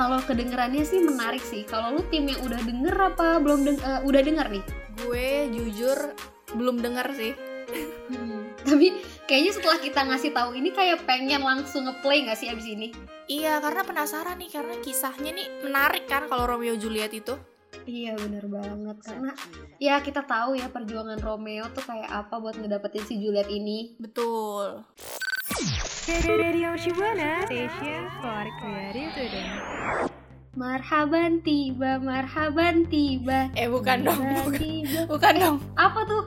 kalau 0.00 0.16
kedengerannya 0.24 0.80
sih 0.80 1.04
menarik 1.04 1.44
sih. 1.44 1.68
Kalau 1.68 1.92
lu 1.92 2.00
tim 2.08 2.24
yang 2.24 2.40
udah 2.40 2.56
denger 2.64 2.96
apa 2.96 3.36
belum 3.36 3.68
deng- 3.68 3.84
eh, 3.84 4.00
udah 4.08 4.22
denger 4.24 4.46
nih? 4.48 4.64
Gue 4.96 5.28
jujur 5.52 6.16
belum 6.56 6.80
denger 6.80 7.06
sih. 7.12 7.36
Hmm, 8.08 8.48
Tapi 8.64 8.96
kayaknya 9.28 9.52
setelah 9.52 9.78
kita 9.78 10.00
ngasih 10.08 10.32
tahu 10.32 10.56
ini 10.56 10.72
kayak 10.72 11.04
pengen 11.04 11.44
langsung 11.44 11.84
ngeplay 11.84 12.24
nggak 12.24 12.40
sih 12.40 12.48
abis 12.48 12.64
ini? 12.64 12.96
Iya, 13.28 13.60
karena 13.60 13.84
penasaran 13.84 14.40
nih 14.40 14.50
karena 14.50 14.74
kisahnya 14.80 15.36
nih 15.36 15.46
menarik 15.68 16.08
kan 16.08 16.26
kalau 16.32 16.48
Romeo 16.48 16.74
Juliet 16.80 17.12
itu. 17.12 17.36
Iya 17.84 18.12
bener 18.18 18.44
banget 18.50 18.96
karena 19.00 19.32
ya 19.80 20.02
kita 20.04 20.26
tahu 20.26 20.52
ya 20.52 20.68
perjuangan 20.68 21.16
Romeo 21.16 21.64
tuh 21.72 21.80
kayak 21.80 22.08
apa 22.08 22.36
buat 22.40 22.56
ngedapetin 22.56 23.04
si 23.04 23.20
Juliet 23.20 23.48
ini. 23.52 23.94
Betul. 24.00 24.84
Radio 26.10 26.74
Shibuana 26.74 27.46
Station 27.46 28.02
for 28.18 28.42
Creative 28.58 29.10
Student. 29.14 29.50
Marhaban 30.58 31.38
tiba, 31.40 32.02
marhaban 32.02 32.82
tiba. 32.90 33.46
Eh 33.54 33.70
bukan 33.70 34.02
dong, 34.02 34.18
tiba, 34.18 34.42
bukan. 34.42 34.58
tiba. 34.58 35.00
Bukan 35.06 35.34
dong. 35.38 35.56
Apa 35.78 36.00
tuh? 36.02 36.26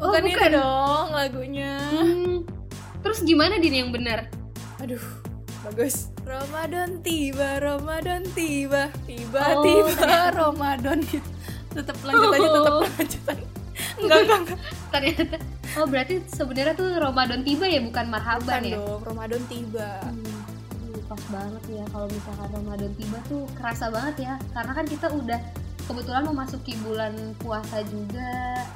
Oh, 0.00 0.08
Bukan, 0.08 0.22
itu 0.24 0.46
dong 0.48 1.06
lagunya. 1.12 1.76
Hmm, 1.92 2.48
Terus 3.04 3.20
gimana 3.20 3.60
din 3.60 3.76
yang 3.76 3.90
benar? 3.92 4.32
Aduh, 4.80 5.02
bagus. 5.62 6.08
Ramadan 6.24 7.04
tiba, 7.04 7.60
Ramadan 7.60 8.24
tiba, 8.32 8.88
Oh, 8.88 9.04
tiba-tiba 9.04 9.90
ternyata. 9.92 10.32
Ramadan 10.40 10.98
gitu. 11.12 11.28
Tetap 11.76 11.96
lanjut 12.00 12.28
aja, 12.32 12.48
tetap 12.48 12.72
Oh. 12.72 12.80
lanjutan. 12.96 13.38
Enggak, 14.00 14.18
enggak, 14.24 14.38
enggak. 14.40 14.58
Ternyata. 14.88 15.36
Oh 15.78 15.86
berarti 15.86 16.26
sebenarnya 16.26 16.74
tuh 16.74 16.90
Ramadan 16.98 17.46
tiba 17.46 17.70
ya 17.70 17.78
bukan 17.78 18.10
marhaban 18.10 18.62
Bukan 18.62 18.62
ya? 18.66 18.76
dong, 18.82 19.00
Ramadan 19.06 19.42
tiba. 19.46 19.90
Hmm, 20.02 20.98
pas 21.06 21.22
banget 21.30 21.64
ya 21.70 21.84
kalau 21.94 22.06
misalkan 22.10 22.48
Ramadan 22.50 22.92
tiba 22.98 23.18
tuh 23.30 23.42
kerasa 23.54 23.86
banget 23.88 24.14
ya 24.26 24.34
karena 24.52 24.72
kan 24.74 24.84
kita 24.84 25.06
udah 25.08 25.40
kebetulan 25.86 26.24
memasuki 26.26 26.76
bulan 26.84 27.14
puasa 27.40 27.80
juga 27.86 28.66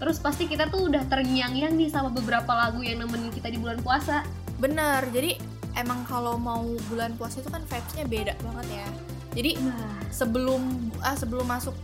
terus 0.00 0.16
pasti 0.16 0.48
kita 0.48 0.72
tuh 0.72 0.88
udah 0.88 1.04
terngiang-ngiang 1.06 1.76
nih 1.76 1.92
sama 1.92 2.08
beberapa 2.08 2.48
lagu 2.48 2.80
yang 2.80 3.04
nemenin 3.04 3.28
kita 3.28 3.52
di 3.52 3.60
bulan 3.60 3.76
puasa 3.84 4.24
Bener, 4.62 5.02
jadi 5.10 5.42
emang 5.74 6.06
kalau 6.06 6.38
mau 6.38 6.62
bulan 6.86 7.18
puasa 7.18 7.42
itu 7.42 7.50
kan 7.50 7.66
vibes-nya 7.66 8.06
beda 8.06 8.34
banget 8.46 8.66
ya. 8.78 8.88
Jadi 9.34 9.50
nah 9.58 9.98
sebelum 10.14 10.62
ah 11.02 11.18
sebelum 11.18 11.50
masuk 11.50 11.74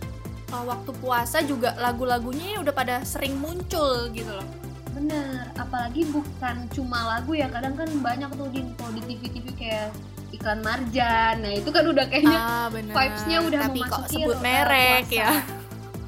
uh, 0.55 0.63
waktu 0.63 0.95
puasa 1.03 1.43
juga 1.43 1.75
lagu-lagunya 1.75 2.63
udah 2.63 2.71
pada 2.71 3.03
sering 3.03 3.35
muncul 3.43 4.07
gitu 4.15 4.31
loh. 4.31 4.47
Bener 4.99 5.47
apalagi 5.55 6.03
bukan 6.11 6.67
cuma 6.75 7.17
lagu 7.17 7.33
ya 7.39 7.47
kadang 7.47 7.79
kan 7.79 7.87
banyak 8.03 8.31
tuh 8.35 8.51
di 8.51 8.67
kalau 8.75 8.93
di 8.99 9.03
TV-TV 9.07 9.47
kayak 9.55 9.89
iklan 10.35 10.61
marjan 10.61 11.35
nah 11.39 11.53
itu 11.55 11.71
kan 11.71 11.87
udah 11.87 12.05
kayaknya 12.11 12.39
ah, 12.39 12.67
bener. 12.69 12.93
vibes-nya 12.93 13.39
udah 13.47 13.61
Tapi 13.71 13.81
kok 13.87 14.03
sebut 14.11 14.37
uh, 14.37 14.43
merek 14.43 15.07
puasa. 15.07 15.21
ya. 15.23 15.31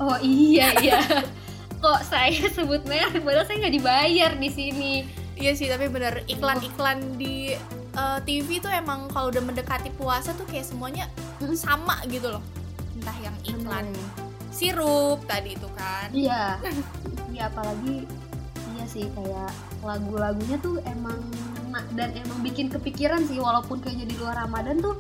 Oh 0.01 0.17
iya 0.21 0.69
iya. 0.83 1.01
kok 1.85 2.01
saya 2.05 2.45
sebut 2.51 2.83
merek 2.85 3.23
padahal 3.23 3.47
saya 3.47 3.63
nggak 3.65 3.75
dibayar 3.79 4.33
di 4.37 4.51
sini 4.51 4.95
Iya 5.41 5.57
sih, 5.57 5.73
tapi 5.73 5.89
bener 5.89 6.21
iklan-iklan 6.29 7.17
di 7.17 7.57
eh, 7.97 8.19
TV 8.29 8.61
tuh 8.61 8.69
emang 8.69 9.09
kalau 9.09 9.33
udah 9.33 9.41
mendekati 9.41 9.89
puasa 9.97 10.37
tuh 10.37 10.45
kayak 10.45 10.69
semuanya 10.69 11.09
sama 11.57 11.97
gitu 12.13 12.29
loh. 12.29 12.45
Entah 12.93 13.17
yang 13.25 13.33
iklan 13.49 13.89
sirup 14.53 15.25
tadi 15.25 15.57
itu 15.57 15.69
kan. 15.73 16.13
iya 16.13 16.61
iya 17.33 17.49
apalagi 17.49 18.05
sih 18.91 19.07
kayak 19.15 19.51
lagu-lagunya 19.87 20.59
tuh 20.59 20.83
emang 20.83 21.23
ngena 21.71 21.81
dan 21.95 22.11
emang 22.19 22.43
bikin 22.43 22.67
kepikiran 22.67 23.23
sih 23.25 23.39
walaupun 23.39 23.79
kayaknya 23.79 24.11
di 24.11 24.17
luar 24.19 24.43
Ramadan 24.43 24.83
tuh 24.83 24.99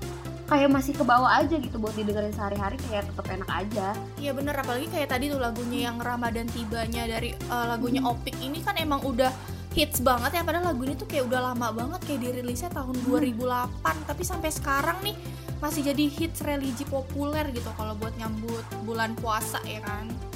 kayak 0.50 0.70
masih 0.70 0.94
ke 0.98 1.06
bawah 1.06 1.30
aja 1.30 1.58
gitu 1.62 1.78
buat 1.78 1.94
didengerin 1.94 2.34
sehari-hari 2.34 2.74
kayak 2.90 3.06
tetap 3.06 3.26
enak 3.30 3.50
aja. 3.50 3.94
Iya 4.18 4.34
bener, 4.34 4.54
apalagi 4.58 4.90
kayak 4.90 5.14
tadi 5.14 5.30
tuh 5.30 5.38
lagunya 5.38 5.86
yang 5.86 6.02
Ramadan 6.02 6.50
tibanya 6.50 7.06
dari 7.06 7.30
eh, 7.34 7.66
lagunya 7.70 8.02
Opik 8.02 8.34
ini 8.42 8.58
kan 8.58 8.74
emang 8.74 8.98
udah 9.06 9.30
hits 9.70 10.02
banget 10.02 10.34
ya 10.34 10.42
padahal 10.42 10.74
lagu 10.74 10.82
ini 10.82 10.98
tuh 10.98 11.06
kayak 11.06 11.30
udah 11.30 11.54
lama 11.54 11.70
banget 11.70 12.00
kayak 12.02 12.20
dirilisnya 12.26 12.74
tahun 12.74 12.98
2008 13.06 14.10
tapi 14.10 14.22
sampai 14.26 14.50
sekarang 14.50 14.98
nih 15.06 15.14
masih 15.62 15.86
jadi 15.86 16.04
hits 16.10 16.42
religi 16.42 16.82
populer 16.90 17.46
gitu 17.54 17.70
kalau 17.78 17.94
buat 17.94 18.10
nyambut 18.18 18.66
bulan 18.82 19.14
puasa 19.14 19.62
ya 19.62 19.78
kan. 19.86 20.10
Hmm, 20.10 20.29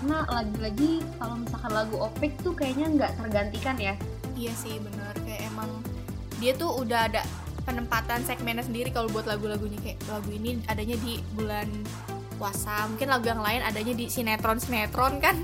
karena 0.00 0.24
lagi-lagi 0.32 1.04
kalau 1.20 1.36
misalkan 1.36 1.72
lagu 1.76 1.96
Opik 2.00 2.32
tuh 2.40 2.56
kayaknya 2.56 2.88
nggak 2.88 3.12
tergantikan 3.20 3.76
ya. 3.76 3.92
Iya 4.32 4.52
sih 4.56 4.80
bener. 4.80 5.12
Kayak 5.28 5.52
emang 5.52 5.68
dia 6.40 6.56
tuh 6.56 6.72
udah 6.72 7.04
ada 7.04 7.20
penempatan 7.68 8.24
segmennya 8.24 8.64
sendiri 8.64 8.88
kalau 8.96 9.12
buat 9.12 9.28
lagu-lagunya. 9.28 9.76
Kayak 9.84 10.00
lagu 10.08 10.32
ini 10.32 10.64
adanya 10.72 10.96
di 11.04 11.20
bulan 11.36 11.68
puasa 12.40 12.88
mungkin 12.88 13.12
lagu 13.12 13.28
yang 13.28 13.44
lain 13.44 13.60
adanya 13.60 13.92
di 13.92 14.08
sinetron 14.08 14.56
sinetron 14.56 15.20
kan 15.20 15.36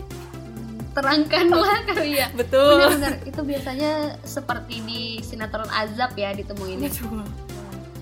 terangkanlah 0.96 1.84
kali 1.92 2.16
ya. 2.16 2.32
Betul. 2.32 2.80
Benar-benar 2.80 3.28
itu 3.28 3.40
biasanya 3.44 4.16
seperti 4.24 4.80
di 4.88 5.20
sinetron 5.20 5.68
azab 5.68 6.16
ya 6.16 6.32
ditemuin. 6.32 6.80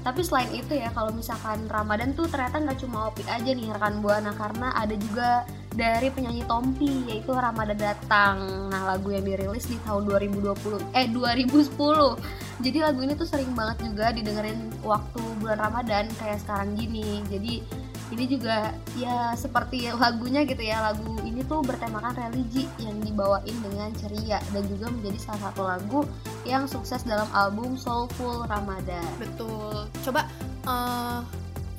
Tapi 0.06 0.20
selain 0.22 0.54
itu 0.54 0.78
ya 0.78 0.94
kalau 0.94 1.10
misalkan 1.10 1.66
Ramadan 1.66 2.14
tuh 2.14 2.30
ternyata 2.30 2.62
nggak 2.62 2.78
cuma 2.78 3.10
Opik 3.10 3.26
aja 3.26 3.50
nih 3.50 3.74
rekan 3.74 3.98
buana. 3.98 4.30
Karena 4.38 4.70
ada 4.78 4.94
juga 4.94 5.42
dari 5.74 6.08
penyanyi 6.08 6.46
Tompi 6.46 7.10
yaitu 7.10 7.34
Ramadan 7.34 7.78
datang. 7.78 8.70
Nah 8.70 8.94
lagu 8.94 9.10
yang 9.10 9.26
dirilis 9.26 9.66
di 9.66 9.76
tahun 9.82 10.06
2020 10.06 10.94
eh 10.94 11.06
2010 11.10 12.44
jadi 12.62 12.78
lagu 12.86 13.02
ini 13.02 13.18
tuh 13.18 13.26
sering 13.26 13.50
banget 13.58 13.90
juga 13.90 14.14
didengerin 14.14 14.70
waktu 14.86 15.18
bulan 15.42 15.58
Ramadan 15.58 16.06
kayak 16.22 16.38
sekarang 16.46 16.78
gini. 16.78 17.26
Jadi 17.26 17.66
ini 18.14 18.24
juga 18.30 18.70
ya 18.94 19.34
seperti 19.34 19.90
lagunya 19.90 20.46
gitu 20.46 20.62
ya. 20.62 20.78
Lagu 20.92 21.18
ini 21.26 21.42
tuh 21.42 21.66
bertemakan 21.66 22.14
religi 22.14 22.70
yang 22.78 22.94
dibawain 23.02 23.56
dengan 23.58 23.90
ceria 23.98 24.38
dan 24.54 24.62
juga 24.70 24.86
menjadi 24.86 25.18
salah 25.18 25.50
satu 25.50 25.62
lagu 25.66 26.00
yang 26.46 26.70
sukses 26.70 27.02
dalam 27.02 27.26
album 27.34 27.74
Soulful 27.74 28.46
Ramadan. 28.46 29.02
Betul. 29.18 29.90
Coba 30.06 30.30
eh, 30.62 31.18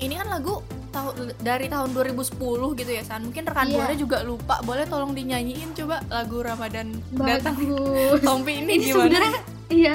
ini 0.04 0.20
kan 0.20 0.28
lagu 0.28 0.60
tahu 0.96 1.08
dari 1.38 1.66
tahun 1.66 1.92
2010 1.92 2.32
gitu 2.74 2.90
ya 2.90 3.02
San. 3.02 3.20
Mungkin 3.22 3.44
rekan 3.44 3.66
Iya. 3.66 3.74
buana 3.76 3.94
juga 3.94 4.18
lupa 4.22 4.56
boleh 4.60 4.84
tolong 4.84 5.12
dinyanyiin 5.12 5.70
coba 5.74 6.00
lagu 6.06 6.40
Ramadan 6.40 6.88
datang. 7.12 7.54
Bagus 7.54 8.20
Tompi 8.26 8.52
ini, 8.58 8.72
ini 8.72 8.84
gimana? 8.86 9.04
sebenarnya 9.04 9.40
iya. 9.68 9.94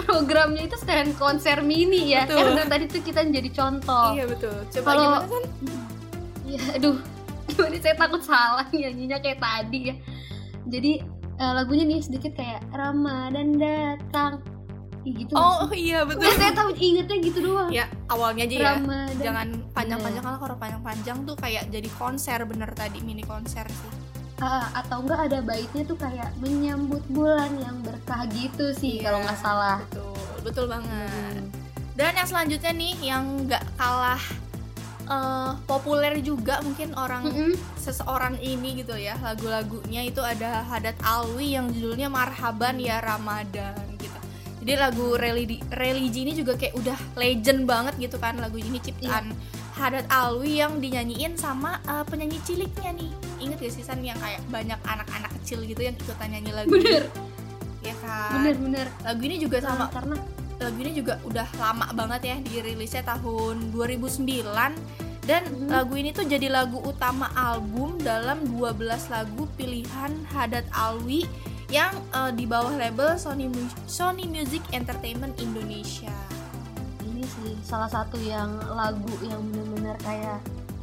Programnya 0.00 0.64
itu 0.64 0.76
sekalian 0.76 1.12
konser 1.14 1.60
mini 1.60 2.10
ya. 2.10 2.24
Betul. 2.24 2.40
karena 2.40 2.62
tadi 2.66 2.84
tuh 2.88 3.02
kita 3.02 3.20
jadi 3.22 3.50
contoh. 3.50 4.08
Iya 4.10 4.24
betul. 4.26 4.56
Coba 4.70 4.86
Kalau- 4.86 5.04
gimana 5.04 5.26
San? 5.28 5.44
Iya, 6.42 6.62
aduh, 6.74 6.96
gimana 7.46 7.76
saya 7.78 7.94
takut 7.94 8.22
salah 8.22 8.66
nyanyinya 8.70 9.18
kayak 9.18 9.38
tadi 9.38 9.80
ya. 9.86 9.94
Jadi 10.66 10.92
eh, 11.36 11.52
lagunya 11.52 11.84
nih 11.84 12.00
sedikit 12.00 12.32
kayak 12.32 12.64
Ramadan 12.70 13.54
datang, 13.54 14.32
gitu. 15.12 15.32
oh 15.32 15.66
sih? 15.66 15.84
iya 15.84 16.02
betul 16.02 16.22
Nggak, 16.22 16.36
saya 16.36 16.52
tahu 16.52 16.70
ingetnya 16.72 17.16
gitu 17.20 17.38
doang. 17.42 17.70
ya 17.70 17.84
awalnya 18.06 18.44
aja 18.44 18.56
ya 18.56 18.72
Ramadan. 18.74 19.14
jangan 19.16 19.46
panjang-panjang 19.70 20.22
kalau 20.22 20.38
kalau 20.38 20.56
panjang-panjang 20.56 21.18
tuh 21.22 21.36
kayak 21.36 21.64
jadi 21.68 21.88
konser 21.92 22.38
bener 22.42 22.70
tadi 22.70 22.98
mini 23.00 23.22
konser 23.22 23.66
sih 23.66 23.92
Ah, 24.38 24.72
atau 24.74 25.04
enggak 25.04 25.28
ada 25.28 25.38
baitnya 25.40 25.84
tuh 25.84 25.94
kayak 25.94 26.32
menyambut 26.36 27.04
bulan 27.06 27.52
yang 27.56 27.76
berkah 27.80 28.24
gitu 28.26 28.72
sih 28.72 28.96
Iya. 28.96 29.04
kalau 29.04 29.18
nggak 29.20 29.36
salah. 29.38 29.76
betul 29.84 30.16
betul 30.40 30.64
banget 30.66 30.88
Hmm. 31.12 31.40
dan 31.92 32.12
yang 32.14 32.24
selanjutnya 32.24 32.72
nih 32.72 32.92
yang 33.04 33.24
nggak 33.44 33.60
kalah 33.76 34.22
eh, 35.06 35.52
populer 35.66 36.14
juga 36.20 36.62
mungkin 36.62 36.94
orang 36.94 37.26
Mm-mm. 37.26 37.52
seseorang 37.76 38.38
ini 38.38 38.78
gitu 38.78 38.94
ya 38.94 39.18
lagu-lagunya 39.18 40.06
itu 40.06 40.22
ada 40.22 40.62
Hadat 40.62 40.94
Alwi 41.02 41.52
yang 41.52 41.66
judulnya 41.68 42.06
Marhaban 42.06 42.78
ya 42.78 43.02
Ramadan 43.02 43.74
gitu 43.74 43.89
jadi 44.70 44.86
lagu 44.86 45.18
religi, 45.18 45.58
religi 45.68 46.20
ini 46.22 46.32
juga 46.32 46.54
kayak 46.54 46.78
udah 46.78 46.98
legend 47.18 47.66
banget 47.66 47.94
gitu 47.98 48.22
kan 48.22 48.38
lagu 48.38 48.54
ini 48.54 48.78
ciptaan 48.78 49.34
Hadat 49.74 50.06
Alwi 50.06 50.62
yang 50.62 50.78
dinyanyiin 50.78 51.34
sama 51.34 51.82
eh, 51.82 52.06
penyanyi 52.06 52.38
ciliknya 52.44 52.94
nih. 52.94 53.10
Inget 53.40 53.58
gak 53.58 53.72
sih 53.72 53.82
San 53.82 53.98
yang 53.98 54.14
kayak 54.20 54.46
banyak 54.46 54.78
anak-anak 54.78 55.34
kecil 55.40 55.66
gitu 55.66 55.80
yang 55.80 55.96
ikutan 55.96 56.30
nyanyi 56.30 56.54
lagu 56.54 56.70
Bener, 56.70 57.02
ini? 57.02 57.88
ya 57.90 57.94
kan 57.98 58.30
bener-bener. 58.38 58.86
lagu 59.02 59.22
ini 59.24 59.36
juga 59.40 59.58
sama 59.58 59.90
karena 59.90 60.14
lagu 60.60 60.78
ini 60.78 60.92
juga 60.92 61.18
udah 61.24 61.48
lama 61.56 61.86
banget 61.90 62.20
ya 62.22 62.36
dirilisnya 62.38 63.02
tahun 63.02 63.72
2009 63.72 64.76
dan 65.24 65.42
Mhm. 65.48 65.66
lagu 65.66 65.94
ini 65.96 66.12
tuh 66.12 66.28
jadi 66.28 66.46
lagu 66.46 66.78
utama 66.78 67.26
album 67.34 67.98
dalam 67.98 68.44
12 68.46 69.08
lagu 69.08 69.48
pilihan 69.56 70.12
Hadat 70.30 70.68
Alwi 70.70 71.24
yang 71.70 71.94
eh, 72.10 72.32
di 72.34 72.44
bawah 72.44 72.74
label 72.74 73.14
Sony 73.14 73.46
Mu- 73.46 73.78
Sony 73.86 74.26
Music 74.26 74.62
Entertainment 74.70 75.38
Indonesia. 75.38 76.10
ini 77.06 77.22
sih 77.22 77.54
salah 77.62 77.86
satu 77.86 78.18
yang 78.18 78.50
lagu 78.70 79.10
yang 79.22 79.38
bener-bener 79.46 79.94
kayak 80.00 80.38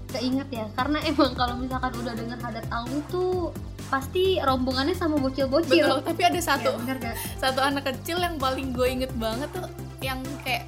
keinget 0.09 0.47
ya. 0.49 0.65
Karena 0.73 1.03
emang 1.03 1.35
kalau 1.35 1.59
misalkan 1.59 1.91
udah 1.93 2.13
denger 2.15 2.39
Hadat 2.39 2.65
Alwi 2.71 3.03
tuh 3.07 3.51
pasti 3.87 4.39
rombongannya 4.39 4.91
sama 4.91 5.15
bocil-bocil. 5.15 5.83
Betul, 5.83 5.99
tapi 6.03 6.21
ada 6.23 6.39
satu 6.39 6.71
Ya, 6.71 6.79
bener 6.79 6.97
gak? 6.99 7.15
satu 7.43 7.59
anak 7.59 7.83
kecil 7.87 8.19
yang 8.19 8.35
paling 8.35 8.71
gue 8.71 8.87
inget 8.87 9.11
banget 9.15 9.47
tuh 9.51 9.67
yang 9.99 10.19
kayak 10.43 10.67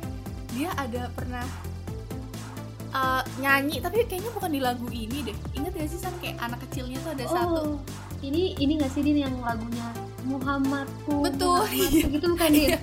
dia 0.51 0.71
ada 0.73 1.07
pernah 1.13 1.45
uh, 2.91 3.21
nyanyi 3.37 3.77
tapi 3.79 4.01
kayaknya 4.03 4.31
bukan 4.33 4.51
di 4.51 4.59
lagu 4.59 4.87
ini 4.89 5.31
deh. 5.31 5.37
Inget 5.53 5.71
gak 5.75 5.87
sih 5.87 5.99
San 5.99 6.15
kayak 6.19 6.39
anak 6.39 6.59
kecilnya 6.67 6.99
tuh 6.99 7.11
ada 7.15 7.25
satu. 7.27 7.55
Oh, 7.55 7.79
ini 8.19 8.55
ini 8.55 8.75
nggak 8.75 8.91
sih 8.91 8.99
Din 8.99 9.23
yang 9.23 9.35
lagunya 9.39 9.87
Muhammadku 10.29 11.15
Betul, 11.21 11.59
Muhammadku 11.59 11.97
iya. 11.97 12.05
gitu 12.09 12.25
bukan 12.29 12.51
Iya. 12.51 12.77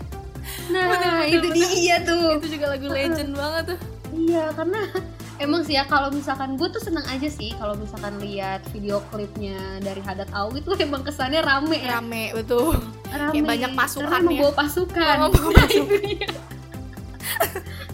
nah 0.66 0.85
Betul, 0.88 1.11
betul, 1.12 1.26
itu 1.28 1.46
betul. 1.48 1.54
dia 1.72 1.96
tuh 2.00 2.24
itu 2.35 2.46
juga 2.50 2.66
lagu 2.68 2.87
legend 2.88 3.30
banget 3.32 3.64
tuh 3.66 3.78
iya 4.14 4.44
karena 4.52 4.80
emang 5.44 5.61
sih 5.62 5.74
ya 5.74 5.85
kalau 5.85 6.09
misalkan 6.09 6.54
gue 6.54 6.64
tuh 6.66 6.80
senang 6.80 7.04
aja 7.06 7.28
sih 7.28 7.52
kalau 7.52 7.74
misalkan 7.74 8.16
lihat 8.18 8.64
video 8.70 9.04
klipnya 9.06 9.54
dari 9.78 10.00
Hadat 10.00 10.30
Alwi 10.30 10.59
tuh 10.61 10.74
emang 10.76 11.02
kesannya 11.02 11.38
rame 11.40 11.76
ya 11.76 11.98
rame 11.98 12.32
betul 12.32 12.72
rame 13.06 13.35
Kayak 13.35 13.46
banyak 13.46 13.72
pasukan 13.74 14.06
karena 14.06 14.22
ya. 14.22 14.30
membawa 14.32 14.52
pasukan 14.54 15.14
Oh, 15.14 15.28
membawa 15.28 15.50
Nah, 15.52 15.66
itu 15.68 15.96
dia. 16.00 16.28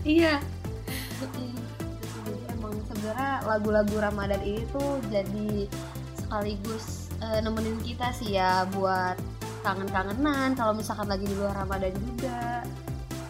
iya 0.05 0.35
jadi 1.19 1.45
emang 2.53 2.75
sebenarnya 2.85 3.33
lagu-lagu 3.43 3.95
Ramadan 3.97 4.43
ini 4.43 4.63
tuh 4.69 5.03
jadi 5.09 5.67
sekaligus 6.17 6.87
eh, 7.19 7.41
nemenin 7.41 7.79
kita 7.81 8.11
sih 8.13 8.35
ya 8.35 8.67
buat 8.71 9.19
kangen-kangenan 9.63 10.59
kalau 10.59 10.77
misalkan 10.77 11.07
lagi 11.09 11.25
di 11.25 11.35
luar 11.39 11.55
Ramadan 11.65 11.95
juga. 11.97 12.67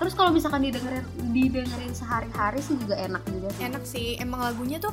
Terus 0.02 0.18
kalau 0.18 0.34
misalkan 0.34 0.66
didengerin 0.66 1.06
didengerin 1.30 1.92
sehari-hari 1.94 2.58
sih 2.58 2.74
juga 2.74 2.98
enak 2.98 3.22
juga 3.30 3.48
sih. 3.54 3.62
Enak 3.62 3.82
sih 3.86 4.06
emang 4.18 4.40
lagunya 4.42 4.82
tuh 4.82 4.90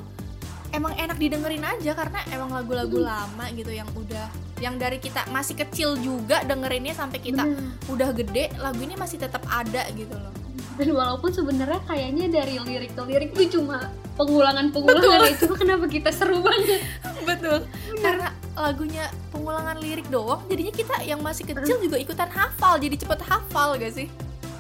emang 0.70 0.94
enak 0.94 1.18
didengerin 1.18 1.66
aja 1.66 1.98
karena 1.98 2.20
emang 2.30 2.54
lagu-lagu 2.54 3.02
lama 3.02 3.46
gitu 3.58 3.74
yang 3.74 3.90
udah 3.98 4.30
yang 4.62 4.76
dari 4.78 5.02
kita 5.02 5.26
masih 5.34 5.58
kecil 5.58 5.98
juga 5.98 6.44
dengerinnya 6.46 6.94
sampai 6.94 7.20
kita 7.24 7.42
Bener. 7.48 7.90
udah 7.90 8.10
gede 8.14 8.46
lagu 8.60 8.80
ini 8.84 8.94
masih 9.00 9.18
tetap 9.18 9.42
ada 9.50 9.88
gitu 9.96 10.14
loh. 10.14 10.34
Dan 10.80 10.96
walaupun 10.96 11.32
sebenarnya 11.36 11.84
kayaknya 11.88 12.32
dari 12.32 12.56
lirik 12.56 12.96
ke 12.96 13.04
lirik 13.04 13.36
tuh 13.36 13.48
cuma 13.60 13.92
pengulangan-pengulangan 14.16 15.32
itu 15.32 15.48
kenapa 15.56 15.86
kita 15.88 16.12
seru 16.12 16.40
banget? 16.44 16.84
Betul. 17.28 17.68
Karena 18.00 18.32
lagunya 18.56 19.08
pengulangan 19.50 19.82
lirik 19.82 20.06
doang 20.14 20.46
jadinya 20.46 20.70
kita 20.70 20.96
yang 21.10 21.26
masih 21.26 21.42
kecil 21.42 21.82
juga 21.82 21.98
ikutan 21.98 22.30
hafal 22.30 22.78
jadi 22.78 22.94
cepet 23.02 23.20
hafal 23.26 23.74
gak 23.82 23.98
sih 23.98 24.06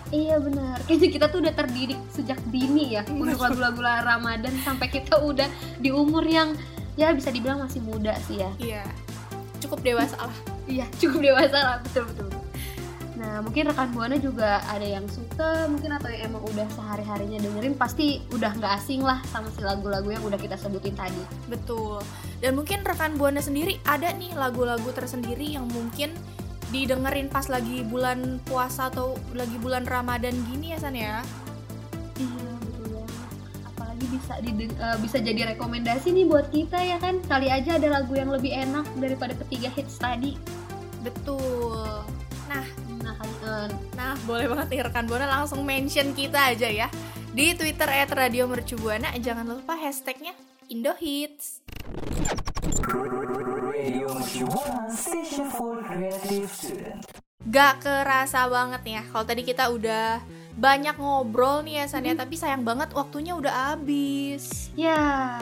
Iya 0.10 0.41
benar. 0.41 0.82
Kayaknya 0.89 1.10
kita 1.13 1.25
tuh 1.30 1.38
udah 1.45 1.54
terdidik 1.54 2.02
sejak 2.10 2.41
dini 2.49 2.97
ya 2.97 3.06
untuk 3.06 3.38
lagu-lagu 3.38 3.78
Ramadan 3.78 4.49
sampai 4.65 4.89
kita 4.89 5.21
udah 5.21 5.45
di 5.78 5.93
umur 5.93 6.25
yang 6.25 6.58
ya 6.97 7.13
bisa 7.13 7.30
dibilang 7.30 7.62
masih 7.62 7.78
muda 7.86 8.17
sih 8.25 8.41
ya. 8.41 8.49
iya 8.58 8.84
cukup 9.62 9.86
dewasa 9.86 10.17
lah 10.17 10.34
Iya 10.65 10.89
cukup 10.97 11.21
dewasa 11.21 11.58
lah 11.62 11.78
betul 11.86 12.10
betul. 12.10 12.38
Nah, 13.19 13.43
mungkin 13.43 13.67
rekan 13.67 13.91
Buana 13.91 14.15
juga 14.15 14.63
ada 14.63 14.88
yang 14.88 15.03
suka, 15.12 15.67
mungkin 15.67 15.91
atau 15.91 16.08
yang 16.08 16.32
emang 16.32 16.43
udah 16.55 16.63
sehari-harinya 16.71 17.43
dengerin 17.43 17.75
pasti 17.75 18.23
udah 18.32 18.55
nggak 18.55 18.73
asing 18.79 19.03
lah 19.03 19.19
sama 19.27 19.51
si 19.51 19.60
lagu-lagu 19.60 20.08
yang 20.08 20.23
udah 20.23 20.39
kita 20.39 20.55
sebutin 20.55 20.95
tadi. 20.95 21.19
Betul. 21.51 21.99
Dan 22.39 22.55
mungkin 22.55 22.88
rekan 22.88 23.19
Buana 23.19 23.43
sendiri 23.43 23.75
ada 23.84 24.15
nih 24.15 24.32
lagu-lagu 24.39 24.88
tersendiri 24.95 25.51
yang 25.51 25.67
mungkin 25.67 26.15
didengerin 26.71 27.27
pas 27.27 27.51
lagi 27.51 27.84
bulan 27.84 28.39
puasa 28.47 28.88
atau 28.88 29.19
lagi 29.36 29.60
bulan 29.60 29.84
Ramadan 29.84 30.32
gini 30.47 30.71
ya 30.71 30.79
San 30.79 30.95
ya. 30.95 31.19
Iya, 32.15 32.51
betul 32.63 32.88
banget. 33.03 33.29
Apalagi 33.67 34.05
bisa 34.15 34.34
eh, 34.39 34.97
bisa 35.03 35.17
jadi 35.19 35.41
rekomendasi 35.60 36.08
nih 36.15 36.23
buat 36.23 36.47
kita 36.55 36.79
ya 36.88 36.97
kan. 37.03 37.19
Kali 37.27 37.51
aja 37.51 37.75
ada 37.75 37.99
lagu 37.99 38.15
yang 38.15 38.32
lebih 38.32 38.55
enak 38.55 38.88
daripada 38.95 39.36
ketiga 39.43 39.67
hits 39.75 39.99
tadi. 39.99 40.39
Betul. 41.03 42.08
Nah, 42.49 42.65
Eh, 43.60 43.72
nah 44.00 44.15
boleh 44.24 44.48
banget 44.48 44.67
nih 44.72 44.80
rekan 44.88 45.04
Buana 45.04 45.28
langsung 45.28 45.67
mention 45.67 46.15
kita 46.15 46.56
aja 46.56 46.72
ya 46.72 46.88
di 47.36 47.52
Twitter 47.56 47.88
@radiomercubuana. 48.08 49.12
Jangan 49.19 49.43
lupa 49.43 49.76
hashtagnya 49.76 50.32
Indohits. 50.72 51.60
Gak 57.50 57.74
kerasa 57.82 58.45
banget 58.48 58.82
ya 58.86 59.02
kalau 59.10 59.26
tadi 59.26 59.41
kita 59.43 59.67
udah 59.72 60.22
banyak 60.60 60.95
ngobrol 61.00 61.63
nih 61.63 61.84
ya 61.84 61.86
San 61.88 62.04
ya, 62.04 62.13
tapi 62.13 62.36
sayang 62.36 62.67
banget 62.67 62.91
waktunya 62.91 63.32
udah 63.32 63.74
habis. 63.74 64.67
Ya, 64.76 65.39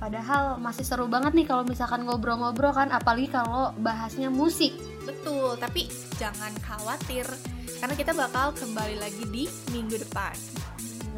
padahal 0.00 0.56
masih 0.56 0.88
seru 0.88 1.04
banget 1.04 1.36
nih 1.36 1.44
kalau 1.44 1.68
misalkan 1.68 2.08
ngobrol-ngobrol 2.08 2.72
kan, 2.72 2.88
apalagi 2.88 3.28
kalau 3.28 3.76
bahasnya 3.76 4.32
musik. 4.32 4.72
Betul, 5.04 5.60
tapi 5.60 5.92
jangan 6.16 6.48
khawatir 6.64 7.28
karena 7.84 8.00
kita 8.00 8.16
bakal 8.16 8.56
kembali 8.56 8.96
lagi 8.96 9.28
di 9.28 9.44
minggu 9.68 10.00
depan. 10.08 10.32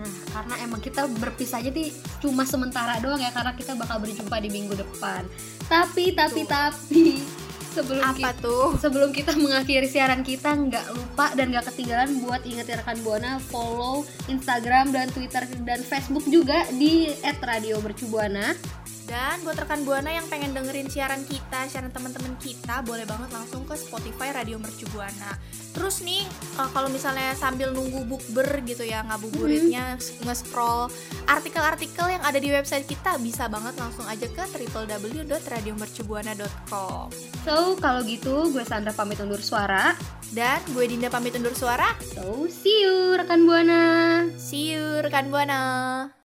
Nah, 0.03 0.11
karena 0.35 0.55
emang 0.67 0.83
kita 0.83 1.07
berpisahnya 1.07 1.71
nih 1.71 1.95
cuma 2.19 2.43
sementara 2.43 2.99
doang 2.99 3.23
ya, 3.23 3.31
karena 3.31 3.55
kita 3.55 3.79
bakal 3.79 4.03
berjumpa 4.03 4.35
di 4.43 4.51
minggu 4.51 4.75
depan. 4.75 5.23
Tapi, 5.71 6.11
tapi, 6.19 6.43
Tuh. 6.43 6.51
tapi 6.51 7.23
sebelum 7.71 8.03
Apa 8.03 8.35
kita, 8.35 8.43
tuh? 8.43 8.75
sebelum 8.83 9.15
kita 9.15 9.39
mengakhiri 9.39 9.87
siaran 9.87 10.27
kita 10.27 10.59
nggak 10.59 10.91
lupa 10.91 11.39
dan 11.39 11.55
nggak 11.55 11.71
ketinggalan 11.71 12.19
buat 12.27 12.43
ingetin 12.43 12.83
rekan 12.83 12.99
buana 13.07 13.39
follow 13.47 14.03
Instagram 14.27 14.91
dan 14.91 15.07
Twitter 15.15 15.47
dan 15.63 15.87
Facebook 15.87 16.27
juga 16.27 16.67
di 16.75 17.15
@radiomercubuana. 17.23 18.59
Dan 19.07 19.39
buat 19.47 19.55
rekan 19.55 19.87
Buana 19.87 20.11
yang 20.11 20.27
pengen 20.27 20.51
dengerin 20.51 20.91
siaran 20.91 21.23
kita, 21.23 21.71
siaran 21.71 21.95
teman-teman 21.95 22.35
kita, 22.43 22.83
boleh 22.83 23.07
banget 23.07 23.31
langsung 23.31 23.63
ke 23.63 23.79
Spotify 23.79 24.35
Radio 24.35 24.59
Mercu 24.59 24.83
Buana. 24.91 25.39
Terus 25.71 26.03
nih, 26.03 26.27
eh, 26.59 26.71
kalau 26.75 26.91
misalnya 26.91 27.31
sambil 27.39 27.71
nunggu 27.71 28.03
bukber 28.03 28.67
gitu 28.67 28.83
ya, 28.83 29.07
ngabuburitnya, 29.07 29.95
nge-scroll 30.27 30.91
artikel-artikel 31.31 32.19
yang 32.19 32.23
ada 32.27 32.43
di 32.43 32.51
website 32.51 32.91
kita, 32.91 33.15
bisa 33.23 33.47
banget 33.47 33.79
langsung 33.79 34.11
aja 34.11 34.27
ke 34.27 34.43
www.radiomercubuana.com. 34.43 37.07
So, 37.47 37.79
kalau 37.79 38.03
gitu 38.03 38.51
gue 38.51 38.67
Sandra 38.67 38.91
pamit 38.91 39.23
undur 39.23 39.39
suara. 39.39 39.95
Dan 40.35 40.59
gue 40.75 40.83
Dinda 40.91 41.07
pamit 41.07 41.39
undur 41.39 41.55
suara. 41.55 41.95
So, 42.03 42.51
see 42.51 42.83
you 42.83 43.15
rekan 43.15 43.47
buana. 43.47 44.27
See 44.35 44.75
you 44.75 44.99
rekan 44.99 45.31
Buana. 45.31 46.26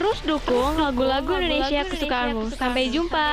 Terus 0.00 0.24
dukung 0.24 0.80
lagu-lagu 0.80 1.36
Indonesia 1.36 1.84
kesukaanmu. 1.84 2.56
Sampai 2.56 2.88
jumpa. 2.88 3.28